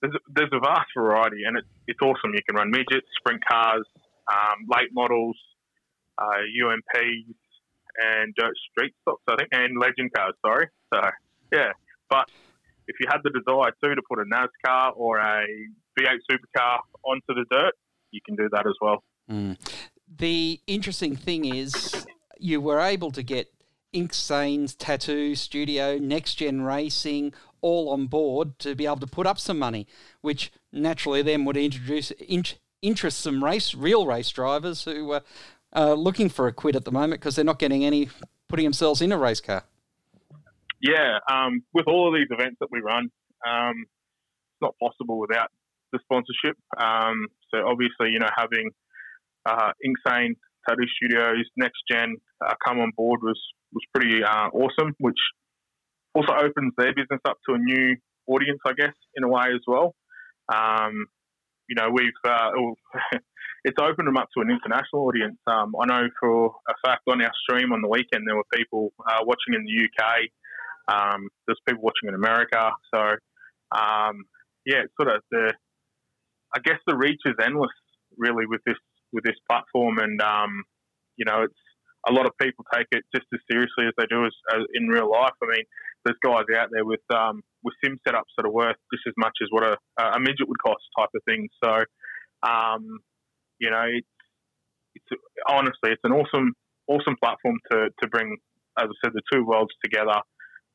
[0.00, 2.32] there's a, there's a vast variety, and it's it's awesome.
[2.34, 3.86] You can run midgets, sprint cars,
[4.30, 5.36] um, late models,
[6.18, 7.34] uh, UMPs,
[7.98, 10.34] and dirt street stocks, I think, and legend cars.
[10.44, 11.00] Sorry, so
[11.52, 11.72] yeah,
[12.10, 12.28] but
[12.88, 15.46] if you had the desire too to put a NASCAR or a
[15.98, 17.74] V8 supercar onto the dirt,
[18.10, 19.02] you can do that as well.
[19.30, 19.56] Mm.
[20.18, 22.06] The interesting thing is,
[22.38, 23.48] you were able to get
[23.94, 29.38] Inksane's Tattoo Studio, Next Gen Racing, all on board to be able to put up
[29.38, 29.86] some money,
[30.20, 32.44] which naturally then would introduce in,
[32.80, 35.22] interest some race real race drivers who are
[35.74, 38.08] uh, looking for a quid at the moment because they're not getting any
[38.48, 39.64] putting themselves in a race car.
[40.80, 43.08] Yeah, um, with all of these events that we run,
[43.46, 45.48] um, it's not possible without
[45.92, 46.56] the sponsorship.
[46.76, 48.70] Um, so obviously, you know, having
[49.46, 50.34] uh, Inksane
[50.68, 53.38] Tattoo Studios, Next Gen uh, come on board was
[53.72, 55.18] was pretty uh, awesome, which
[56.14, 59.62] also opens their business up to a new audience, I guess, in a way as
[59.66, 59.94] well.
[60.52, 61.06] Um,
[61.68, 62.50] you know, we've uh,
[63.64, 65.38] it's opened them up to an international audience.
[65.46, 68.92] Um, I know for a fact on our stream on the weekend there were people
[69.08, 70.28] uh, watching in the UK.
[70.88, 72.70] Um, there's people watching in America.
[72.92, 73.00] So
[73.72, 74.24] um,
[74.66, 75.54] yeah, it's sort of the
[76.54, 77.70] I guess the reach is endless
[78.18, 78.76] really with this
[79.12, 80.64] with this platform, and um,
[81.16, 81.54] you know, it's
[82.08, 84.88] a lot of people take it just as seriously as they do as, as in
[84.88, 85.34] real life.
[85.42, 85.64] I mean,
[86.04, 89.36] there's guys out there with um, with sim setups that are worth just as much
[89.42, 91.48] as what a, a midget would cost, type of thing.
[91.62, 91.72] So,
[92.42, 92.98] um,
[93.58, 94.06] you know, it's
[94.94, 96.52] it's honestly it's an awesome
[96.88, 98.36] awesome platform to to bring,
[98.78, 100.18] as I said, the two worlds together.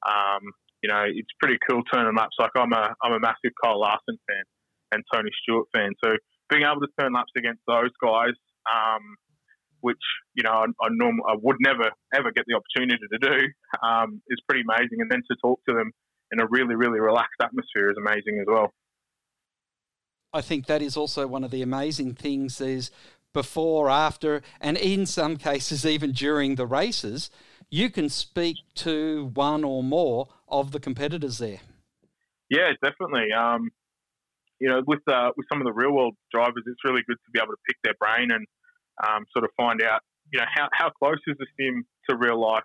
[0.08, 0.44] Um,
[0.82, 2.36] you know, it's pretty cool turning laps.
[2.40, 4.44] Like I'm a I'm a massive Kyle Larson fan
[4.94, 6.16] and Tony Stewart fan, so
[6.50, 8.38] being able to turn laps against those guys.
[8.72, 9.20] Um,
[9.82, 9.98] which
[10.34, 14.22] you know I, I, norm, I would never ever get the opportunity to do, um,
[14.30, 15.00] is pretty amazing.
[15.02, 15.92] And then to talk to them
[16.32, 18.74] in a really really relaxed atmosphere is amazing as well.
[20.34, 22.92] I think that is also one of the amazing things is
[23.34, 27.30] before, after, and in some cases even during the races,
[27.70, 31.60] you can speak to one or more of the competitors there.
[32.50, 33.32] Yeah, definitely.
[33.34, 33.70] Um,
[34.60, 37.32] you know, with uh, with some of the real world drivers, it's really good to
[37.32, 38.48] be able to pick their brain and
[39.06, 42.40] um, sort of find out, you know, how, how close is the sim to real
[42.40, 42.64] life?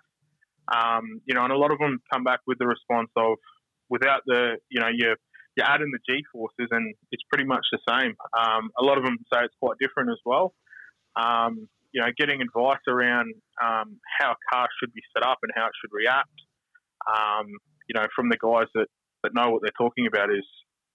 [0.73, 3.37] Um, you know, and a lot of them come back with the response of,
[3.89, 5.15] without the, you know, you
[5.55, 8.15] you add in the G forces and it's pretty much the same.
[8.33, 10.55] Um, a lot of them say it's quite different as well.
[11.15, 15.51] Um, you know, getting advice around um, how a car should be set up and
[15.55, 16.33] how it should react.
[17.05, 17.53] Um,
[17.87, 18.87] you know, from the guys that,
[19.21, 20.45] that know what they're talking about is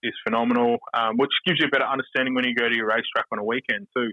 [0.02, 0.78] is phenomenal,
[1.14, 3.86] which gives you a better understanding when you go to your racetrack on a weekend
[3.96, 4.10] too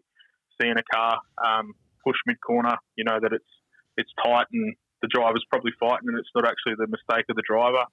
[0.62, 3.52] seeing a car um, push mid corner, you know that it's
[3.98, 7.44] it's tight and the driver's probably fighting and it's not actually the mistake of the
[7.48, 7.86] driver.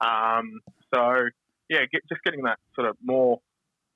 [0.00, 0.60] Um,
[0.94, 1.28] so
[1.68, 3.40] yeah, get, just getting that sort of more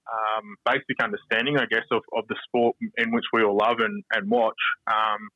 [0.07, 4.05] um, basic understanding, I guess, of, of the sport in which we all love and,
[4.13, 4.61] and watch.
[4.87, 5.29] Um,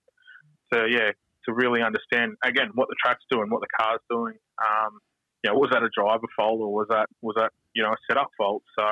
[0.73, 1.11] to yeah,
[1.47, 4.37] to really understand again what the track's doing, what the car's doing.
[4.61, 5.01] Um,
[5.43, 8.01] you know, was that a driver fault or was that was that you know a
[8.09, 8.63] setup fault?
[8.79, 8.85] So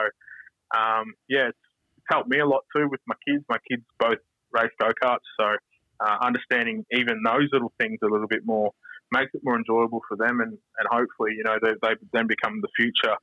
[0.76, 1.65] um, yeah, it's
[2.08, 3.44] helped me a lot too with my kids.
[3.48, 4.18] My kids both
[4.52, 5.56] race go karts, so
[6.00, 8.72] uh, understanding even those little things a little bit more
[9.12, 12.60] makes it more enjoyable for them, and, and hopefully, you know, they, they then become
[12.60, 13.16] the future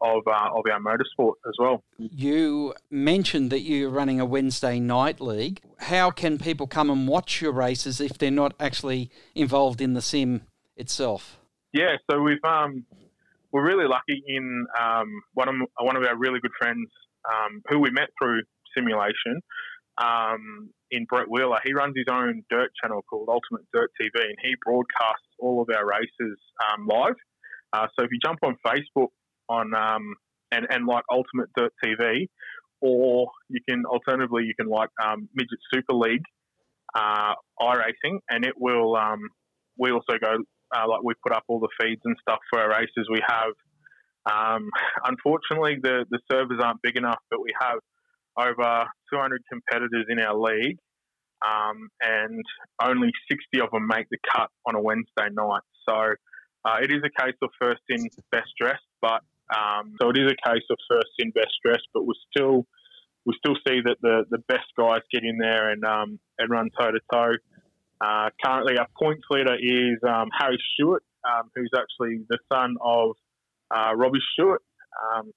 [0.00, 1.82] of uh, of our motorsport as well.
[1.98, 5.60] You mentioned that you're running a Wednesday night league.
[5.78, 10.02] How can people come and watch your races if they're not actually involved in the
[10.02, 10.42] sim
[10.76, 11.38] itself?
[11.72, 12.86] Yeah, so we've um,
[13.50, 16.88] we're really lucky in um, one of one of our really good friends
[17.26, 18.42] um, who we met through
[18.76, 19.40] simulation
[19.98, 21.58] um, in Brett Wheeler.
[21.64, 25.68] He runs his own dirt channel called Ultimate Dirt TV, and he broadcasts all of
[25.74, 26.38] our races
[26.70, 27.16] um, live.
[27.72, 29.08] Uh, so if you jump on Facebook
[29.48, 30.14] on um,
[30.52, 32.28] and and like Ultimate Dirt TV,
[32.80, 36.24] or you can alternatively you can like um, Midget Super League
[36.94, 38.96] uh, iRacing, and it will.
[38.96, 39.20] Um,
[39.78, 40.38] we also go
[40.76, 43.08] uh, like we put up all the feeds and stuff for our races.
[43.10, 43.52] We have.
[44.28, 44.68] Um,
[45.04, 47.78] unfortunately, the the servers aren't big enough, but we have
[48.38, 50.78] over 200 competitors in our league,
[51.44, 52.44] um, and
[52.80, 55.62] only 60 of them make the cut on a Wednesday night.
[55.88, 56.14] So
[56.64, 59.22] uh, it is a case of first in, best dressed, but
[59.54, 62.66] um, so it is a case of first in, best dressed, but we still
[63.24, 66.70] we still see that the, the best guys get in there and um, and run
[66.78, 67.34] toe to toe.
[68.44, 73.16] Currently, our points leader is um, Harry Stewart, um, who's actually the son of
[73.74, 74.62] uh, Robbie Stewart.
[75.14, 75.32] Um,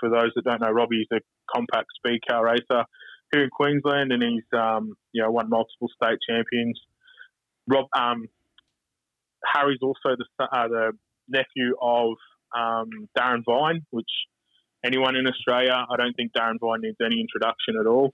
[0.00, 1.20] for those that don't know, Robbie's a
[1.54, 2.84] compact speed car racer
[3.32, 6.80] here in Queensland, and he's um, you know won multiple state champions.
[7.68, 8.28] Rob um,
[9.54, 10.92] Harry's also the uh, the
[11.28, 12.16] nephew of
[12.56, 14.10] um, Darren Vine, which
[14.84, 18.12] anyone in Australia, I don't think Darren Vine needs any introduction at all.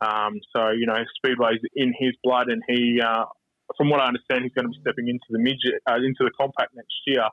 [0.00, 3.24] Um, so you know, speedway's in his blood, and he, uh,
[3.76, 6.32] from what I understand, he's going to be stepping into the midget, uh, into the
[6.38, 7.24] compact next year,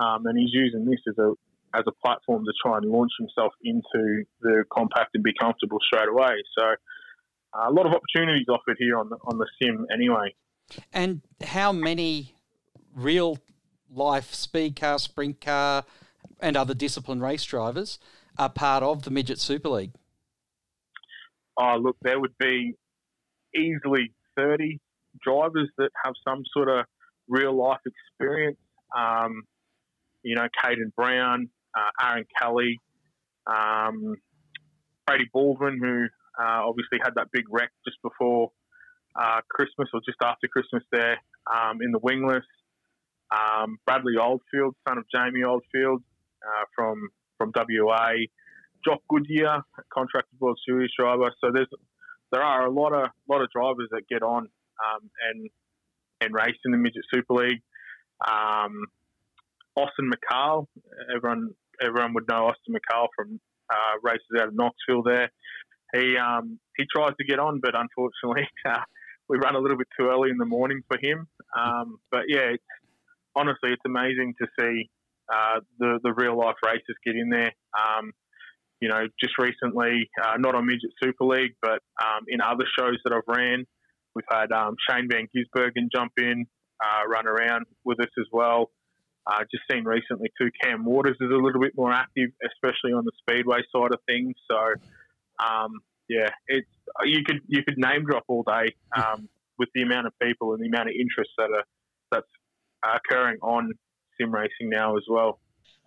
[0.00, 1.32] um, and he's using this as a
[1.72, 6.08] as a platform to try and launch himself into the compact and be comfortable straight
[6.08, 6.32] away.
[6.58, 10.34] So uh, a lot of opportunities offered here on the, on the sim anyway.
[10.92, 12.34] And how many
[12.94, 13.38] real
[13.92, 15.84] life speed car, sprint car,
[16.40, 17.98] and other discipline race drivers
[18.38, 19.92] are part of the Midget Super League?
[21.56, 22.74] Oh, look, there would be
[23.54, 24.80] easily 30
[25.22, 26.86] drivers that have some sort of
[27.28, 28.58] real life experience.
[28.96, 29.42] Um,
[30.22, 32.80] you know, Caden Brown, uh, Aaron Kelly,
[33.46, 34.16] um,
[35.06, 36.06] Brady Baldwin, who
[36.42, 38.50] uh, obviously had that big wreck just before
[39.20, 41.18] uh, Christmas or just after Christmas there
[41.50, 42.44] um, in the wingless.
[43.30, 46.02] Um, Bradley Oldfield, son of Jamie Oldfield
[46.42, 48.12] uh, from from WA.
[48.84, 51.32] Jock Goodyer, contracted World Series driver.
[51.40, 51.68] So there's
[52.32, 55.50] there are a lot of lot of drivers that get on um, and
[56.20, 57.62] and race in the midget Super League.
[58.26, 58.86] Um,
[59.76, 60.66] Austin McCarl,
[61.14, 61.50] everyone
[61.82, 65.02] everyone would know Austin McCarl from uh, races out of Knoxville.
[65.02, 65.30] There,
[65.94, 68.82] he um, he tries to get on, but unfortunately, uh,
[69.28, 71.26] we run a little bit too early in the morning for him.
[71.58, 72.64] Um, but yeah, it's,
[73.36, 74.90] honestly, it's amazing to see
[75.32, 77.52] uh, the the real life races get in there.
[77.78, 78.12] Um,
[78.80, 82.96] you know, just recently, uh, not on Midget Super League, but um, in other shows
[83.04, 83.66] that I've ran,
[84.14, 86.46] we've had um, Shane Van Gisbergen jump in,
[86.82, 88.70] uh, run around with us as well.
[89.26, 93.04] Uh, just seen recently too, Cam Waters is a little bit more active, especially on
[93.04, 94.34] the speedway side of things.
[94.50, 94.56] So,
[95.44, 96.68] um, yeah, it's
[97.04, 99.28] you could you could name drop all day um,
[99.58, 101.64] with the amount of people and the amount of interest that are
[102.10, 102.26] that's
[102.82, 103.72] occurring on
[104.18, 105.38] sim racing now as well.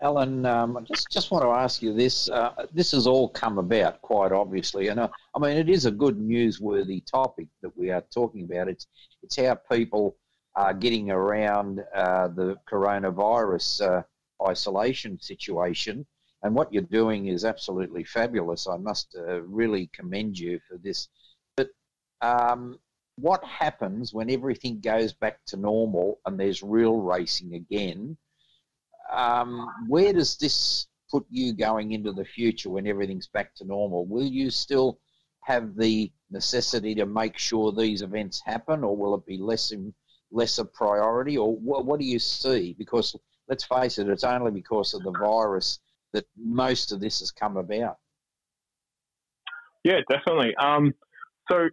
[0.01, 2.29] Alan, um, I just just want to ask you this.
[2.29, 5.91] Uh, this has all come about quite obviously, and uh, I mean it is a
[5.91, 8.67] good newsworthy topic that we are talking about.
[8.67, 8.87] It's
[9.21, 10.17] it's how people
[10.55, 14.03] are getting around uh, the coronavirus uh,
[14.47, 16.05] isolation situation.
[16.43, 18.67] And what you're doing is absolutely fabulous.
[18.67, 21.07] I must uh, really commend you for this.
[21.55, 21.69] But
[22.21, 22.77] um,
[23.15, 28.17] what happens when everything goes back to normal and there's real racing again?
[29.11, 34.05] Um, where does this put you going into the future when everything's back to normal?
[34.05, 34.99] Will you still
[35.41, 39.93] have the necessity to make sure these events happen, or will it be less in,
[40.33, 42.75] lesser priority, or what, what do you see?
[42.77, 43.15] Because
[43.47, 45.79] let's face it, it's only because of the virus
[46.13, 47.97] that most of this has come about.
[49.83, 50.55] Yeah, definitely.
[50.55, 50.93] Um,
[51.51, 51.69] so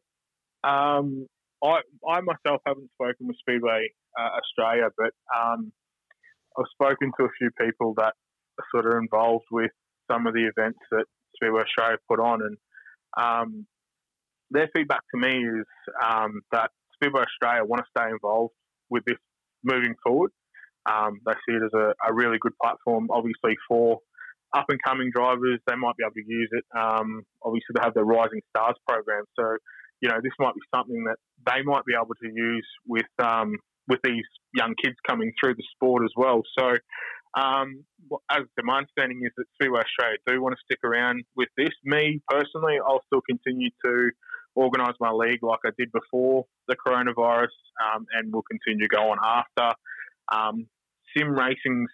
[0.69, 1.27] um,
[1.63, 5.73] I, I myself haven't spoken with Speedway uh, Australia, but um,
[6.59, 8.15] I've spoken to a few people that
[8.59, 9.71] are sort of involved with
[10.11, 11.05] some of the events that
[11.37, 12.57] Speedway Australia put on, and
[13.17, 13.67] um,
[14.51, 15.67] their feedback to me is
[16.05, 16.71] um, that
[17.01, 18.53] Speedway Australia want to stay involved
[18.91, 19.17] with this
[19.65, 20.31] moving forward.
[20.91, 23.99] Um, they see it as a, a, really good platform, obviously, for
[24.57, 25.61] up and coming drivers.
[25.67, 26.65] They might be able to use it.
[26.77, 29.25] Um, obviously, they have the Rising Stars program.
[29.39, 29.57] So,
[30.01, 33.57] you know, this might be something that they might be able to use with um,
[33.89, 34.25] with these
[34.55, 36.43] young kids coming through the sport as well.
[36.59, 36.75] So,
[37.39, 37.85] um,
[38.31, 41.71] as my understanding is that Speedway Australia do want to stick around with this.
[41.85, 44.11] Me personally, I'll still continue to
[44.55, 47.55] organise my league like I did before the coronavirus,
[47.95, 49.75] um, and will continue to go on after.
[50.33, 50.67] Um,
[51.17, 51.91] sim racing's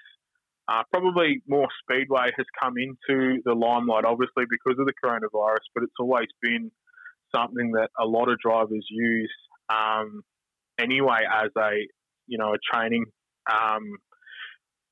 [0.68, 5.84] uh, probably more speedway has come into the limelight, obviously because of the coronavirus, but
[5.84, 6.70] it's always been
[7.34, 9.32] something that a lot of drivers use
[9.68, 10.22] um,
[10.78, 11.70] anyway as a
[12.26, 13.04] you know a training
[13.50, 13.82] um,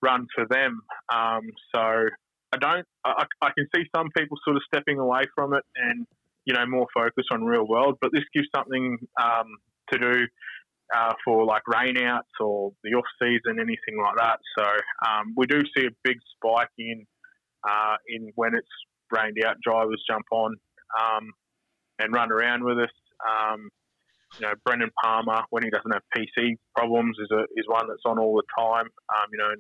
[0.03, 0.81] run for them.
[1.13, 1.43] Um,
[1.75, 1.81] so
[2.53, 2.87] I don't.
[3.05, 6.07] I, I, can see some people sort of stepping away from it and
[6.45, 9.47] you know more focus on real world, but this gives something um,
[9.93, 10.27] to do
[10.95, 14.39] uh, for like rainouts or the off season, anything like that.
[14.59, 14.65] So
[15.07, 17.07] um, we do see a big spike in
[17.69, 18.69] uh, in when it's
[19.11, 19.57] rained out.
[19.63, 20.57] Drivers jump on
[21.01, 21.33] um,
[21.99, 22.91] and run around with us.
[23.25, 23.71] Um,
[24.39, 28.03] you know, Brendan Palmer when he doesn't have PC problems is a, is one that's
[28.05, 28.87] on all the time.
[28.87, 29.55] Um, you know,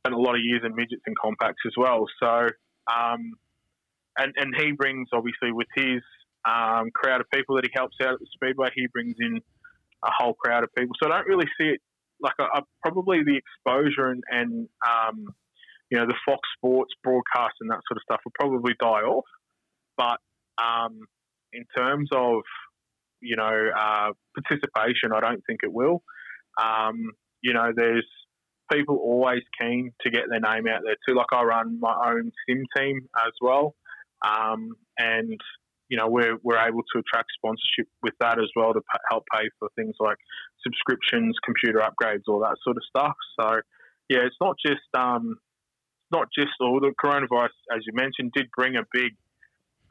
[0.00, 2.06] spent a lot of years in midgets and compacts as well.
[2.22, 2.48] So,
[2.92, 3.34] um,
[4.20, 6.02] and and he brings obviously with his
[6.48, 9.40] um, crowd of people that he helps out at the speedway, he brings in
[10.04, 10.94] a whole crowd of people.
[11.02, 11.80] So I don't really see it
[12.22, 12.34] like
[12.82, 15.26] probably the exposure and, and um,
[15.90, 19.24] you know the Fox Sports broadcast and that sort of stuff will probably die off.
[19.96, 20.18] But
[20.62, 21.00] um,
[21.52, 22.42] in terms of
[23.20, 26.02] you know uh, participation, I don't think it will.
[26.62, 27.12] Um,
[27.42, 28.06] you know, there's
[28.72, 31.14] people always keen to get their name out there too.
[31.14, 33.74] Like I run my own sim team as well,
[34.26, 35.40] um, and
[35.90, 39.24] you know, we're, we're able to attract sponsorship with that as well to p- help
[39.34, 40.16] pay for things like
[40.62, 43.16] subscriptions, computer upgrades, all that sort of stuff.
[43.38, 43.60] So,
[44.08, 45.36] yeah, it's not just um,
[46.12, 49.16] not just all the coronavirus, as you mentioned, did bring a big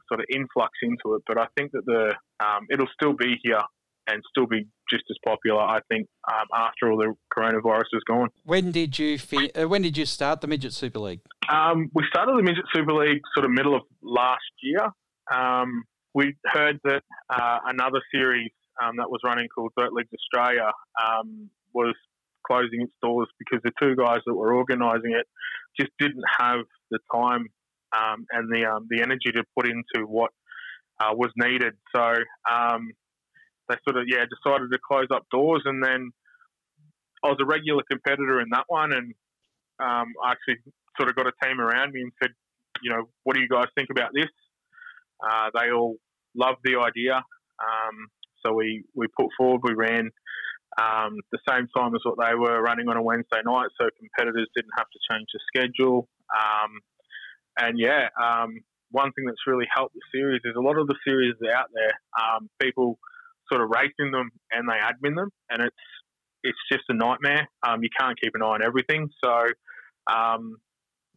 [0.08, 2.14] sort of influx into it, but I think that the
[2.44, 3.60] um, it'll still be here
[4.06, 5.60] and still be just as popular.
[5.60, 8.28] I think um, after all the coronavirus is gone.
[8.44, 11.20] When did you fi- uh, when did you start the midget super league?
[11.48, 14.88] Um, we started the midget super league sort of middle of last year.
[15.32, 15.84] Um,
[16.14, 18.50] we heard that uh, another series
[18.82, 20.70] um, that was running called Dirt Leagues Australia
[21.00, 21.94] um, was
[22.46, 25.26] closing its doors because the two guys that were organising it
[25.78, 27.46] just didn't have the time
[27.96, 30.30] um, and the um, the energy to put into what
[31.00, 31.74] uh, was needed.
[31.94, 32.14] So
[32.50, 32.90] um,
[33.70, 36.10] they sort of yeah decided to close up doors, and then
[37.22, 39.14] I was a regular competitor in that one, and
[39.78, 40.58] um, I actually
[40.98, 42.30] sort of got a team around me and said,
[42.82, 44.28] you know, what do you guys think about this?
[45.22, 45.96] Uh, they all
[46.34, 47.16] loved the idea.
[47.16, 47.96] Um,
[48.44, 50.10] so we, we put forward, we ran
[50.80, 54.48] um, the same time as what they were running on a Wednesday night, so competitors
[54.56, 56.08] didn't have to change the schedule.
[56.32, 56.80] Um,
[57.58, 58.60] and yeah, um,
[58.90, 61.92] one thing that's really helped the series is a lot of the series out there,
[62.18, 62.98] um, people
[63.50, 65.76] sort of racing them and they admin them, and it's
[66.42, 67.46] it's just a nightmare.
[67.66, 69.08] Um, you can't keep an eye on everything.
[69.22, 69.46] So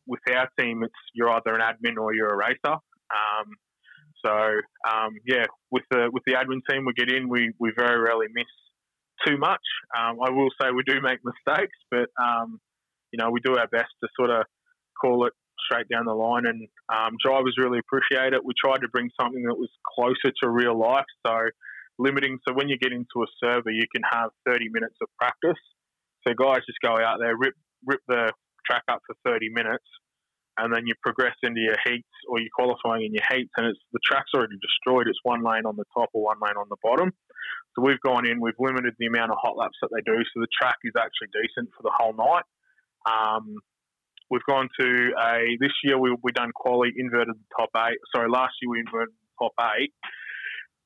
[0.06, 2.74] with our team, it's you're either an admin or you're a racer.
[2.74, 3.48] Um,
[4.26, 8.00] so um, yeah, with the with the admin team we get in, we, we very
[8.00, 8.46] rarely miss
[9.26, 9.62] too much.
[9.98, 12.60] Um, I will say we do make mistakes, but um,
[13.12, 14.46] you know we do our best to sort of
[15.00, 15.34] call it
[15.66, 18.44] straight down the line, and um, drivers really appreciate it.
[18.44, 21.34] We tried to bring something that was closer to real life, so
[22.00, 22.39] limiting.
[22.48, 25.60] So when you get into a server, you can have 30 minutes of practice.
[26.26, 27.54] So guys just go out there, rip
[27.86, 28.32] rip the
[28.66, 29.84] track up for 30 minutes,
[30.58, 33.80] and then you progress into your heats or you're qualifying in your heats, and it's
[33.91, 35.08] the track's already destroyed.
[35.08, 37.12] It's one lane on the top or one lane on the bottom.
[37.76, 40.39] So we've gone in, we've limited the amount of hot laps that they do, so
[40.39, 42.48] the track is actually decent for the whole night.
[43.04, 43.58] Um,
[44.30, 44.88] we've gone to
[45.20, 48.00] a this year we we done quali inverted the top eight.
[48.16, 49.91] Sorry, last year we inverted the top eight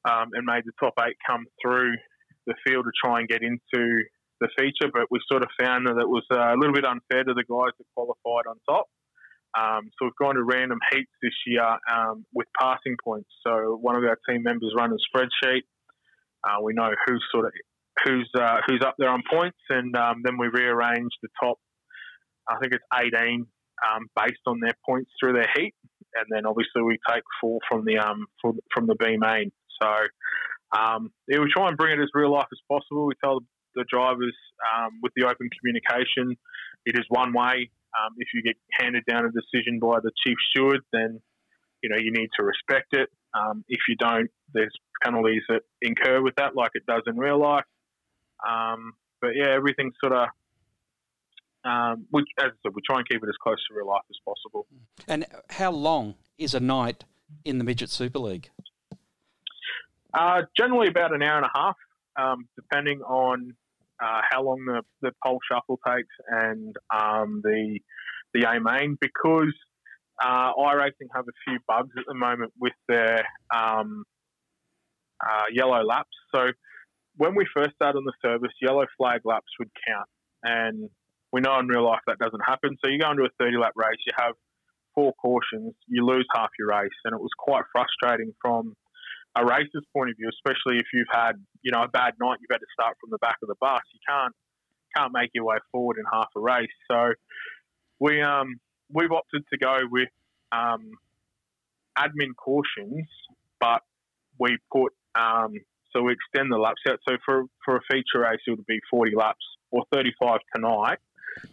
[0.07, 1.91] um, and made the top eight come through
[2.47, 4.03] the field to try and get into
[4.39, 7.33] the feature, but we sort of found that it was a little bit unfair to
[7.33, 8.87] the guys that qualified on top.
[9.57, 13.29] Um, so we've gone to random heats this year um, with passing points.
[13.45, 15.63] So one of our team members run a spreadsheet.
[16.43, 17.51] Uh, we know who's sort of
[18.05, 21.57] who's uh, who's up there on points, and um, then we rearrange the top.
[22.47, 23.45] I think it's 18
[23.85, 25.73] um, based on their points through their heat,
[26.13, 29.51] and then obviously we take four from the um from, from the B main.
[29.81, 29.89] So
[30.77, 33.05] um, yeah, we try and bring it as real life as possible.
[33.05, 33.39] We tell
[33.75, 34.35] the drivers
[35.01, 36.35] with the open communication,
[36.85, 37.69] it is one way.
[37.97, 41.21] Um, if you get handed down a decision by the chief steward, then
[41.81, 43.09] you know you need to respect it.
[43.33, 44.73] Um, if you don't, there's
[45.03, 47.65] penalties that incur with that, like it does in real life.
[48.47, 50.27] Um, but yeah, everything's sort of.
[51.65, 54.17] Um, as I said, we try and keep it as close to real life as
[54.23, 54.67] possible.
[55.07, 57.03] And how long is a night
[57.43, 58.49] in the Midget Super League?
[60.17, 61.75] Uh, generally about an hour and a half,
[62.19, 63.53] um, depending on
[64.01, 67.79] uh, how long the, the pole shuffle takes and um, the
[68.33, 69.53] the A main because
[70.21, 74.03] uh, iRacing have a few bugs at the moment with their um,
[75.23, 76.09] uh, yellow laps.
[76.33, 76.47] So
[77.15, 80.09] when we first started on the service, yellow flag laps would count,
[80.43, 80.89] and
[81.31, 82.75] we know in real life that doesn't happen.
[82.83, 84.33] So you go into a 30 lap race, you have
[84.95, 88.75] four cautions, you lose half your race, and it was quite frustrating from
[89.37, 92.51] a racer's point of view, especially if you've had you know a bad night, you've
[92.51, 93.81] had to start from the back of the bus.
[93.93, 94.33] You can't
[94.95, 96.69] can't make your way forward in half a race.
[96.89, 97.13] So
[97.99, 98.59] we um
[98.91, 100.09] we've opted to go with
[100.51, 100.91] um,
[101.97, 103.07] admin cautions,
[103.59, 103.81] but
[104.39, 105.53] we put um,
[105.91, 106.99] so we extend the laps out.
[107.07, 110.99] So for for a feature race, it would be 40 laps or 35 tonight.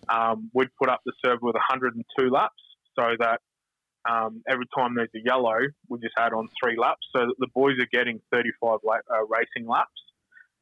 [0.08, 2.62] Um, we'd put up the server with 102 laps,
[2.98, 3.40] so that
[4.08, 7.74] um, every time there's a yellow, we just add on three laps, so the boys
[7.80, 9.90] are getting 35 la- uh, racing laps,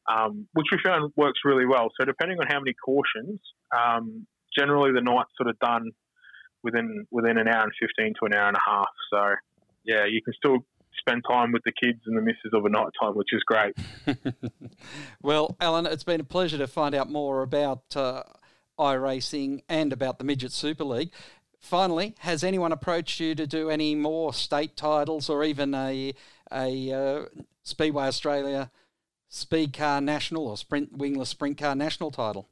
[0.09, 1.89] um, which we found works really well.
[1.99, 3.39] So depending on how many cautions,
[3.75, 4.25] um,
[4.57, 5.91] generally the night's sort of done
[6.63, 8.89] within within an hour and 15 to an hour and a half.
[9.11, 9.35] So
[9.83, 10.65] yeah, you can still
[10.97, 13.75] spend time with the kids and the missus of a night time, which is great.
[15.21, 18.23] well, Alan, it's been a pleasure to find out more about uh,
[18.79, 21.11] iRacing and about the Midget Super League.
[21.63, 26.13] Finally, has anyone approached you to do any more state titles or even a
[26.51, 27.25] a uh,
[27.63, 28.69] Speedway Australia
[29.29, 32.49] Speed Car National or Sprint Wingless Sprint Car National title?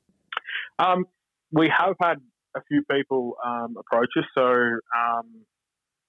[0.79, 1.05] Um,
[1.51, 2.19] we have had
[2.55, 4.23] a few people um, approach us.
[4.33, 5.45] So um,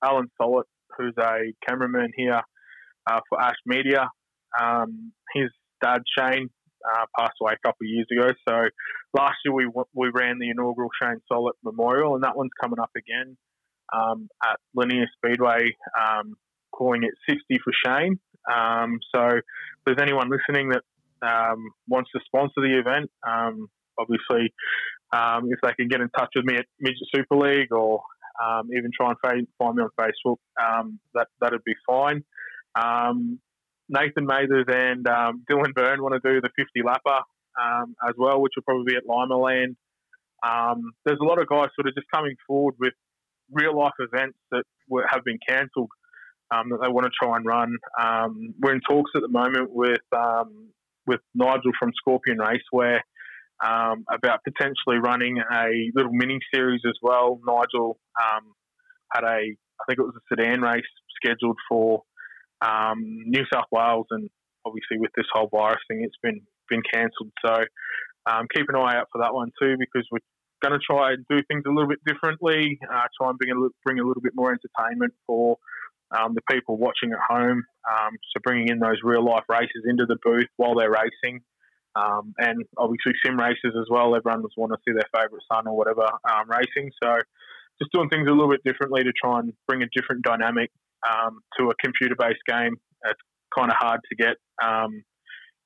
[0.02, 2.40] Alan Sollett who's a cameraman here
[3.10, 4.08] uh, for Ash Media.
[4.60, 5.50] Um, his
[5.82, 6.50] dad Shane
[6.84, 8.32] uh, passed away a couple of years ago.
[8.48, 8.68] So
[9.14, 12.90] last year we we ran the inaugural Shane Sollett Memorial, and that one's coming up
[12.96, 13.36] again
[13.92, 16.34] um, at Linear Speedway, um,
[16.72, 18.18] calling it 60 for Shane.
[18.52, 19.42] Um, so if
[19.86, 20.82] there's anyone listening that
[21.22, 23.68] um, wants to sponsor the event, um,
[23.98, 24.52] obviously
[25.14, 28.00] if they can get in touch with me at Midget Super League or
[28.42, 30.36] um, even try and find me on Facebook.
[30.60, 32.24] Um, that that'd be fine.
[32.74, 33.38] Um,
[33.88, 37.20] Nathan Mathers and um, Dylan Byrne want to do the 50 lapper
[37.60, 39.76] um, as well, which will probably be at Lima Land.
[40.42, 42.94] Um, there's a lot of guys sort of just coming forward with
[43.50, 45.90] real life events that were, have been cancelled
[46.50, 47.78] that they want to try and run.
[48.60, 50.02] we're in talks at the moment with
[51.06, 53.02] with Nigel from Scorpion Race where
[53.64, 57.40] um, about potentially running a little mini series as well.
[57.46, 58.52] Nigel um,
[59.12, 60.82] had a, I think it was a sedan race
[61.16, 62.02] scheduled for
[62.64, 64.30] um, New South Wales, and
[64.64, 67.32] obviously with this whole virus thing, it's been been cancelled.
[67.44, 67.64] So
[68.26, 70.24] um, keep an eye out for that one too, because we're
[70.62, 72.78] going to try and do things a little bit differently.
[72.82, 75.58] Uh, try and bring a, bring a little bit more entertainment for
[76.16, 77.64] um, the people watching at home.
[77.90, 81.40] Um, so bringing in those real life races into the booth while they're racing.
[81.94, 84.16] Um, and obviously sim races as well.
[84.16, 86.90] Everyone was want to see their favourite son or whatever um, racing.
[87.02, 87.18] So
[87.80, 90.70] just doing things a little bit differently to try and bring a different dynamic
[91.06, 92.76] um, to a computer-based game.
[93.04, 93.20] It's
[93.56, 95.02] kind of hard to get, um,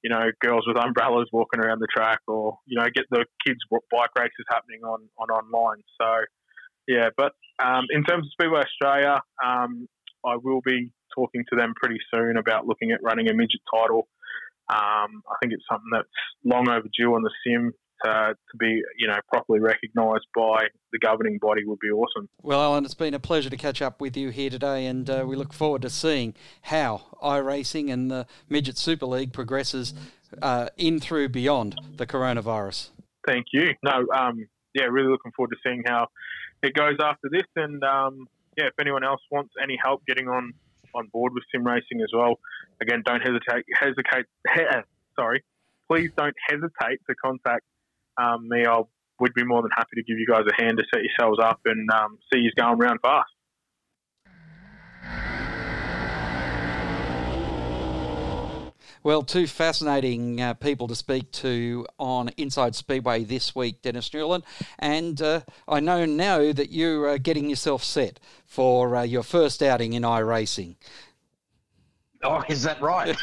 [0.02, 3.58] you know, girls with umbrellas walking around the track, or you know, get the kids
[3.90, 5.82] bike races happening on on online.
[6.00, 6.24] So
[6.88, 7.32] yeah, but
[7.62, 9.88] um, in terms of Speedway Australia, um,
[10.24, 14.08] I will be talking to them pretty soon about looking at running a midget title
[14.68, 16.08] um, I think it's something that's
[16.44, 17.72] long overdue on the sim
[18.06, 22.28] to, to be, you know, properly recognised by the governing body would be awesome.
[22.42, 25.24] Well, Alan, it's been a pleasure to catch up with you here today, and uh,
[25.26, 29.94] we look forward to seeing how iRacing and the Midget Super League progresses
[30.42, 32.90] uh, in through beyond the coronavirus.
[33.26, 33.74] Thank you.
[33.82, 36.08] No, um, yeah, really looking forward to seeing how
[36.62, 38.26] it goes after this, and um,
[38.56, 40.52] yeah, if anyone else wants any help getting on
[40.94, 42.38] on board with sim racing as well,
[42.80, 43.64] again, don't hesitate.
[43.74, 44.26] Hesitate.
[45.18, 45.42] Sorry,
[45.90, 47.64] please don't hesitate to contact
[48.18, 48.64] um, me.
[48.66, 48.82] I
[49.20, 51.60] would be more than happy to give you guys a hand to set yourselves up
[51.64, 53.30] and um, see you going around fast.
[59.02, 64.42] Well, two fascinating uh, people to speak to on Inside Speedway this week, Dennis Newland.
[64.80, 69.92] And uh, I know now that you're getting yourself set for uh, your first outing
[69.92, 70.74] in iRacing.
[72.24, 73.16] Oh, is that right?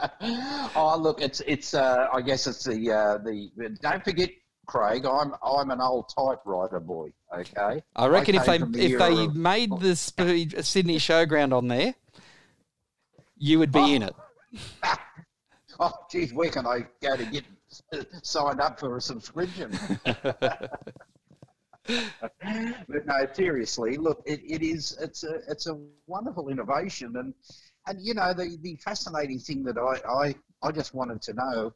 [0.76, 1.74] oh, look, it's it's.
[1.74, 3.50] Uh, I guess it's the uh, the.
[3.80, 4.30] Don't forget,
[4.66, 5.04] Craig.
[5.04, 7.12] I'm I'm an old typewriter boy.
[7.36, 7.82] Okay.
[7.96, 11.94] I reckon I if they the if they of, made the Sydney Showground on there,
[13.36, 13.94] you would be oh.
[13.94, 14.14] in it.
[15.80, 17.44] oh, geez, where can I go to get
[18.22, 19.78] signed up for a subscription?
[20.04, 20.82] but
[23.06, 27.34] no, seriously, look, it, it is it's a it's a wonderful innovation, and
[27.86, 31.72] and you know the the fascinating thing that I I, I just wanted to know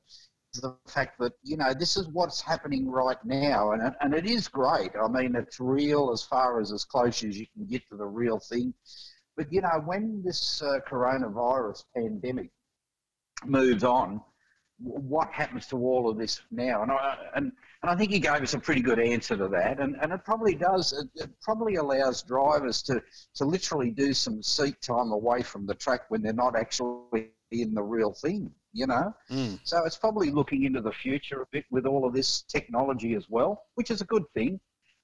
[0.54, 4.14] is the fact that you know this is what's happening right now, and it, and
[4.14, 4.92] it is great.
[5.02, 8.06] I mean, it's real as far as as close as you can get to the
[8.06, 8.74] real thing.
[9.36, 12.50] But you know, when this uh, coronavirus pandemic
[13.44, 14.20] moves on,
[14.78, 16.82] what happens to all of this now?
[16.82, 17.52] And I, and,
[17.84, 19.78] and I think he gave us a pretty good answer to that.
[19.78, 23.02] And, and it probably does, it, it probably allows drivers to,
[23.34, 27.74] to literally do some seat time away from the track when they're not actually in
[27.74, 29.14] the real thing, you know?
[29.30, 29.60] Mm.
[29.64, 33.26] So it's probably looking into the future a bit with all of this technology as
[33.28, 34.60] well, which is a good thing.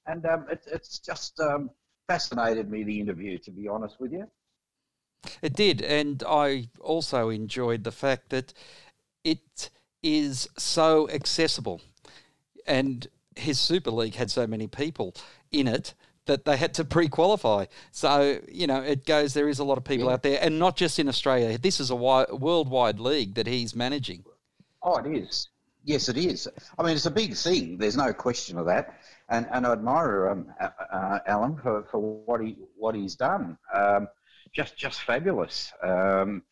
[0.06, 1.68] And um, it, it's just um,
[2.08, 4.26] fascinated me, the interview, to be honest with you.
[5.42, 8.54] It did, and I also enjoyed the fact that
[9.22, 9.68] it
[10.02, 11.82] is so accessible.
[12.70, 13.06] And
[13.36, 15.14] his Super League had so many people
[15.50, 15.94] in it
[16.26, 17.64] that they had to pre-qualify.
[17.90, 19.34] So you know, it goes.
[19.34, 20.12] There is a lot of people Yeah.
[20.14, 21.58] out there, and not just in Australia.
[21.58, 24.24] This is a wi- worldwide league that he's managing.
[24.82, 25.48] Oh, it is.
[25.84, 26.46] Yes, it is.
[26.78, 27.78] I mean, it's a big thing.
[27.78, 29.00] There's no question of that.
[29.28, 33.56] And and I admire um, uh, uh, Alan for, for what he what he's done.
[33.74, 34.08] Um,
[34.52, 35.72] just just fabulous.
[35.82, 36.42] Um,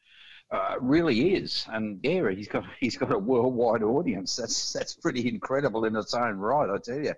[0.50, 1.66] uh, really is.
[1.68, 4.36] And yeah, he's got he's got a worldwide audience.
[4.36, 6.70] That's that's pretty incredible in its own right.
[6.70, 7.14] I tell you.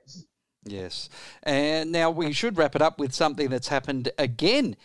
[0.64, 1.09] Yes.
[1.43, 4.76] And now we should wrap it up with something that's happened again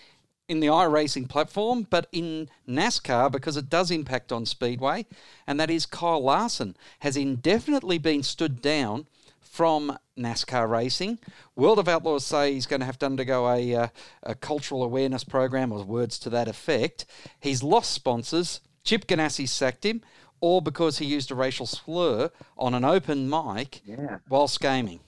[0.47, 5.05] in the iRacing platform, but in NASCAR because it does impact on Speedway,
[5.47, 9.07] and that is Kyle Larson has indefinitely been stood down
[9.45, 11.19] from NASCAR racing.
[11.55, 13.87] World of Outlaws say he's going to have to undergo a, uh,
[14.23, 17.05] a cultural awareness program or words to that effect.
[17.39, 18.59] He's lost sponsors.
[18.83, 20.01] Chip Ganassi sacked him,
[20.41, 24.19] or because he used a racial slur on an open mic Yeah.
[24.29, 24.99] whilst gaming.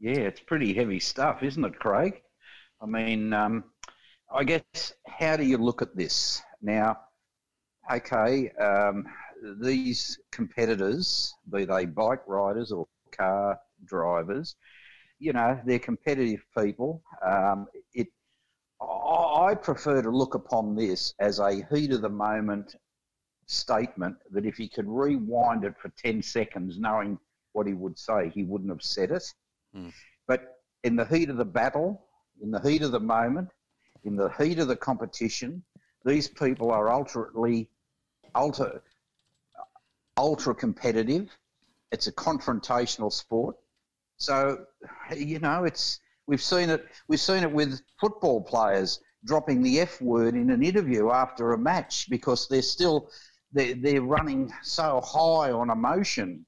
[0.00, 2.22] Yeah, it's pretty heavy stuff, isn't it, Craig?
[2.80, 3.64] I mean, um,
[4.34, 6.98] I guess how do you look at this now?
[7.92, 9.04] Okay, um,
[9.60, 14.56] these competitors, be they bike riders or car drivers,
[15.18, 17.02] you know, they're competitive people.
[17.24, 18.08] Um, it,
[18.80, 22.74] I prefer to look upon this as a heat of the moment
[23.46, 27.18] statement that if he could rewind it for 10 seconds, knowing
[27.52, 29.24] what he would say, he wouldn't have said it.
[30.26, 32.06] But in the heat of the battle,
[32.40, 33.50] in the heat of the moment,
[34.04, 35.62] in the heat of the competition,
[36.04, 37.68] these people are ultimately
[38.34, 38.80] ultra
[40.22, 41.36] ultra competitive.
[41.90, 43.56] It's a confrontational sport.
[44.18, 44.64] So,
[45.14, 45.98] you know, it's
[46.28, 50.62] we've seen it we've seen it with football players dropping the F word in an
[50.62, 53.10] interview after a match because they're still
[53.52, 56.46] they're, they're running so high on emotion.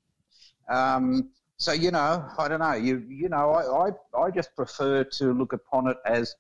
[0.69, 2.75] Um, so you know, I don't know.
[2.75, 6.37] You you know, I, I, I just prefer to look upon it as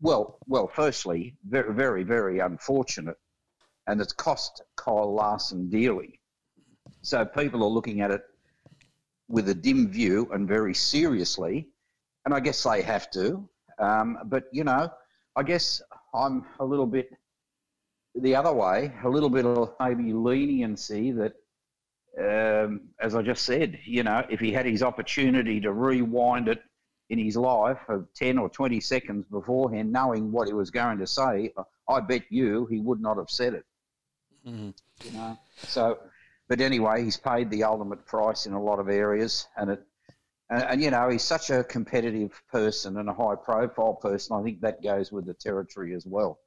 [0.00, 0.38] well.
[0.46, 3.18] Well, firstly, very very very unfortunate,
[3.86, 6.20] and it's cost Kyle Larson dearly.
[7.04, 8.22] So people are looking at it
[9.28, 11.68] with a dim view and very seriously,
[12.24, 13.46] and I guess they have to.
[13.78, 14.90] Um, but you know,
[15.36, 15.82] I guess
[16.14, 17.10] I'm a little bit
[18.14, 21.34] the other way, a little bit of maybe leniency that
[22.18, 26.62] um, as I just said, you know, if he had his opportunity to rewind it
[27.10, 31.06] in his life of 10 or 20 seconds beforehand, knowing what he was going to
[31.06, 31.52] say,
[31.86, 33.66] I bet you he would not have said it.
[34.46, 34.72] Mhm.
[35.04, 35.98] You know, so,
[36.48, 39.82] but anyway, he's paid the ultimate price in a lot of areas, and it,
[40.50, 44.36] and, and you know, he's such a competitive person and a high-profile person.
[44.36, 46.38] I think that goes with the territory as well.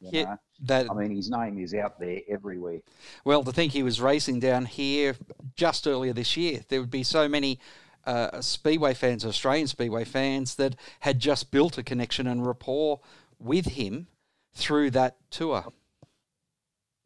[0.00, 0.36] Yeah, know.
[0.62, 2.80] that I mean, his name is out there everywhere.
[3.24, 5.14] Well, to think he was racing down here
[5.56, 7.60] just earlier this year, there would be so many
[8.06, 13.00] uh, Speedway fans, Australian Speedway fans, that had just built a connection and rapport
[13.38, 14.06] with him
[14.54, 15.66] through that tour.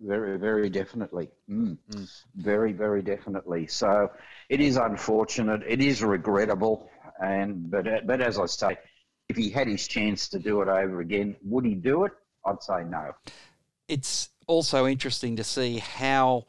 [0.01, 1.29] Very, very definitely.
[1.51, 1.77] Mm.
[2.37, 3.67] Very, very definitely.
[3.67, 4.11] So
[4.49, 5.63] it is unfortunate.
[5.67, 6.89] It is regrettable.
[7.21, 8.79] And but uh, but as I say,
[9.29, 12.13] if he had his chance to do it over again, would he do it?
[12.47, 13.13] I'd say no.
[13.89, 16.47] It's also interesting to see how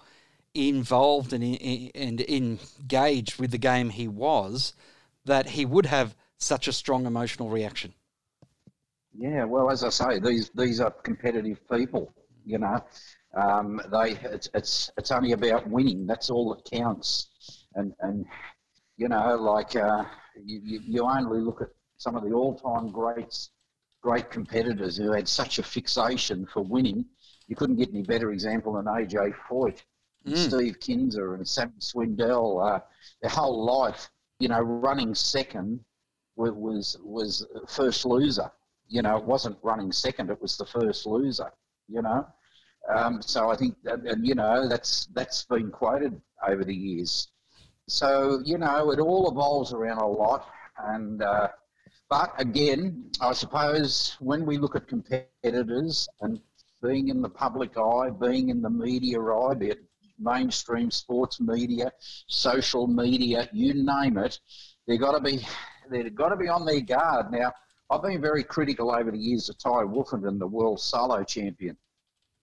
[0.54, 4.74] involved and, in- and engaged with the game he was
[5.26, 7.94] that he would have such a strong emotional reaction.
[9.18, 12.14] Yeah, well, as I say, these these are competitive people.
[12.46, 12.84] You know,
[13.36, 16.06] um, they it's, it's it's only about winning.
[16.06, 17.66] That's all that counts.
[17.76, 18.26] And and
[18.98, 20.06] you know, like uh,
[20.44, 23.52] you, you only look at some of the all-time greats,
[24.02, 27.06] great competitors who had such a fixation for winning.
[27.48, 29.82] You couldn't get any better example than AJ Foyt,
[30.28, 30.36] Mm.
[30.36, 32.62] Steve Kinser, and Sam Swindell.
[32.62, 32.80] Uh,
[33.22, 34.10] their whole life,
[34.40, 35.80] you know, running second
[36.36, 38.52] was was first loser.
[38.88, 41.52] You know, it wasn't running second; it was the first loser.
[41.88, 42.28] You know,
[42.94, 47.30] um, so I think, and you know, that's that's been quoted over the years.
[47.88, 50.48] So you know, it all evolves around a lot,
[50.86, 51.50] and uh,
[52.10, 56.40] but again, I suppose when we look at competitors and
[56.82, 59.80] being in the public eye, being in the media eye, be it
[60.18, 61.92] mainstream sports media,
[62.28, 64.40] social media, you name it.
[64.88, 65.46] They've got to be
[65.90, 67.32] they've got to be on their guard.
[67.32, 67.54] Now,
[67.90, 71.78] I've been very critical over the years of Tai Woffinden, the world solo champion,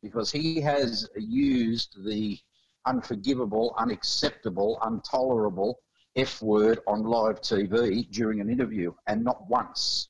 [0.07, 2.39] because he has used the
[2.87, 5.81] unforgivable, unacceptable, intolerable
[6.17, 10.09] F word on live TV during an interview, and not once.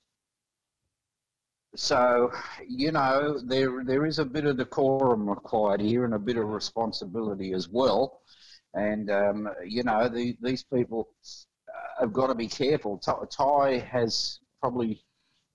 [1.74, 2.32] So,
[2.66, 6.49] you know, there there is a bit of decorum required here and a bit of
[6.49, 8.20] responsibility as well.
[8.74, 11.09] And, um, you know, the, these people
[11.68, 12.99] uh, have got to be careful.
[12.99, 15.03] Tai has probably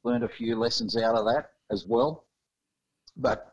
[0.03, 2.25] learned a few lessons out of that as well.
[3.15, 3.50] But,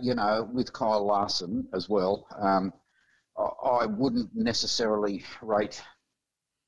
[0.00, 2.72] you know, with Kyle Larson as well, um,
[3.36, 5.82] I wouldn't necessarily rate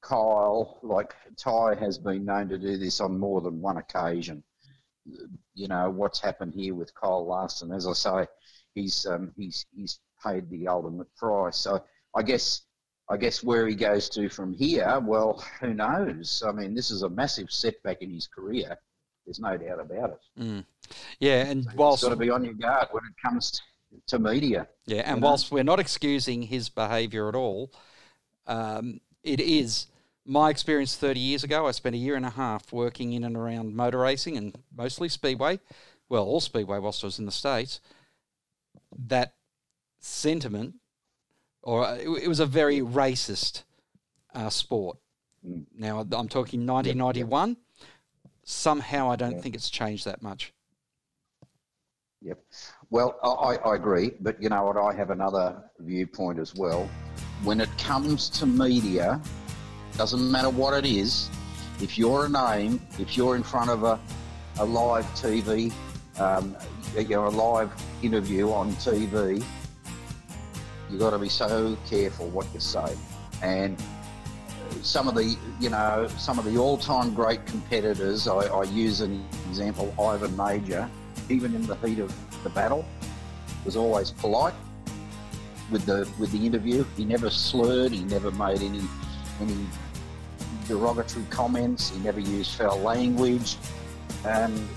[0.03, 4.43] Kyle like Tai has been known to do this on more than one occasion.
[5.55, 7.73] You know what's happened here with Kyle Larson.
[7.73, 8.27] As I say,
[8.75, 11.57] he's um, he's he's paid the ultimate price.
[11.57, 11.85] So
[12.15, 12.63] I guess
[13.09, 16.43] I guess where he goes to from here, well, who knows?
[16.47, 18.77] I mean, this is a massive setback in his career.
[19.27, 20.41] There's no doubt about it.
[20.41, 20.65] Mm.
[21.19, 23.61] Yeah, and so whilst you've got to be on your guard when it comes
[24.07, 24.69] to media.
[24.87, 25.57] Yeah, and whilst know?
[25.57, 27.73] we're not excusing his behaviour at all,
[28.47, 29.87] um, it is
[30.25, 31.67] my experience 30 years ago.
[31.67, 35.09] I spent a year and a half working in and around motor racing and mostly
[35.09, 35.59] speedway.
[36.09, 37.81] Well, all speedway whilst I was in the States.
[38.97, 39.35] That
[39.99, 40.75] sentiment,
[41.63, 43.65] or it, it was a very racist
[44.35, 44.99] uh, sport.
[45.47, 45.65] Mm.
[45.77, 47.57] Now, I'm talking 1991.
[48.49, 49.43] Somehow, I don't yep.
[49.43, 50.53] think it's changed that much.
[52.23, 52.39] Yep.
[52.91, 54.77] Well, I, I agree, but you know what?
[54.77, 56.89] I have another viewpoint as well.
[57.43, 59.21] When it comes to media,
[59.97, 61.29] doesn't matter what it is,
[61.81, 63.99] if you're a name, if you're in front of a,
[64.61, 65.73] a live TV,
[66.21, 66.57] um,
[66.97, 67.73] you know, a live
[68.03, 69.45] interview on TV,
[70.89, 72.97] you've got to be so careful what you say.
[73.43, 73.77] And
[74.87, 79.25] some of the, you know, some of the all-time great competitors, I, I use an
[79.49, 80.89] example, Ivan Mauger,
[81.29, 82.15] even in the heat of
[82.45, 82.85] the battle,
[83.65, 84.55] was always polite
[85.73, 86.85] with the with the interview.
[86.97, 87.91] He never slurred.
[87.91, 88.83] He never made any
[89.41, 89.67] any
[90.69, 91.91] derogatory comments.
[91.91, 93.57] He never used foul language.
[94.25, 94.69] And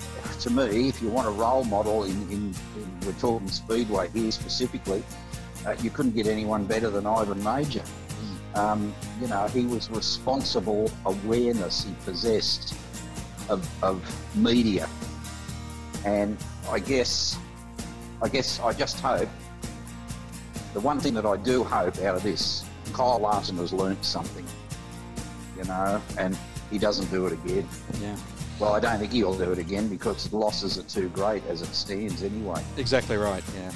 [0.41, 4.31] to me, if you want a role model in, in, in we're talking speedway here
[4.31, 5.03] specifically,
[5.67, 7.83] uh, you couldn't get anyone better than Ivan Mauger.
[8.55, 12.75] Um, you know, he was responsible awareness he possessed
[13.49, 14.01] of, of
[14.35, 14.87] media.
[16.05, 16.37] And
[16.69, 17.37] I guess,
[18.21, 19.29] I guess I just hope,
[20.73, 24.45] the one thing that I do hope out of this, Kyle Larson has learnt something,
[25.57, 26.37] you know, and
[26.69, 27.67] he doesn't do it again.
[28.01, 28.15] Yeah.
[28.59, 31.61] Well, I don't think he'll do it again because the losses are too great as
[31.61, 32.63] it stands anyway.
[32.77, 33.71] Exactly right, yeah.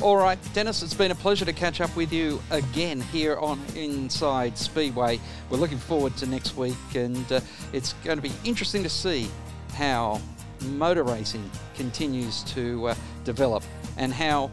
[0.00, 3.60] All right, Dennis, it's been a pleasure to catch up with you again here on
[3.74, 5.18] Inside Speedway.
[5.50, 7.40] We're looking forward to next week, and uh,
[7.72, 9.28] it's going to be interesting to see
[9.74, 10.20] how
[10.66, 12.94] motor racing continues to uh,
[13.24, 13.64] develop
[13.96, 14.52] and how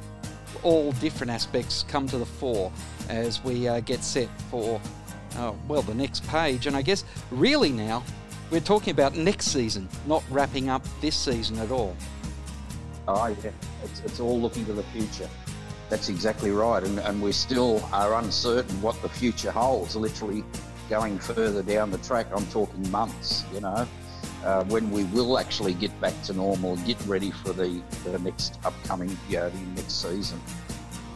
[0.63, 2.71] all different aspects come to the fore
[3.09, 4.81] as we uh, get set for,
[5.37, 6.65] uh, well, the next page.
[6.65, 8.03] And I guess really now
[8.49, 11.95] we're talking about next season, not wrapping up this season at all.
[13.07, 13.51] Oh, yeah.
[13.85, 15.29] It's, it's all looking to the future.
[15.89, 16.83] That's exactly right.
[16.83, 20.43] And, and we still are uncertain what the future holds, literally
[20.89, 22.27] going further down the track.
[22.35, 23.87] I'm talking months, you know
[24.45, 28.59] uh, when we will actually get back to normal, get ready for the, the next
[28.63, 30.39] upcoming, you know, the next season.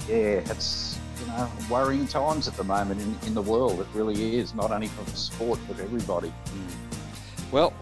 [0.08, 3.80] Yeah, it's you know worrying times at the moment in, in the world.
[3.80, 6.34] It really is, not only for sport but everybody.
[7.52, 7.74] Well,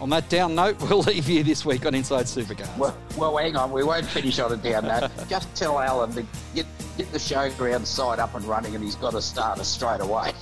[0.00, 2.76] on that down note, we'll leave you this week on Inside Supercars.
[2.76, 5.10] Well, well, hang on, we won't finish on a down note.
[5.28, 6.24] Just tell Alan to
[6.54, 6.66] get
[6.96, 10.32] get the showground side up and running, and he's got to start us straight away.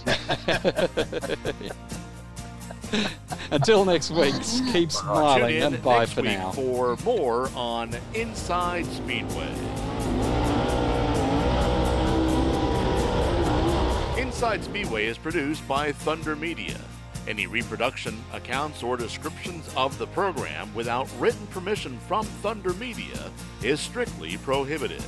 [3.51, 4.35] Until next week,
[4.73, 6.53] keep smiling and bye for now.
[6.53, 9.53] For more on Inside Speedway.
[14.17, 16.79] Inside Speedway is produced by Thunder Media.
[17.27, 23.31] Any reproduction, accounts, or descriptions of the program without written permission from Thunder Media
[23.63, 25.03] is strictly prohibited.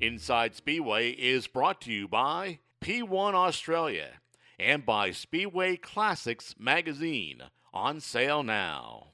[0.00, 4.20] Inside Speedway is brought to you by P1 Australia
[4.58, 7.42] and by Speedway Classics magazine
[7.72, 9.07] on sale now.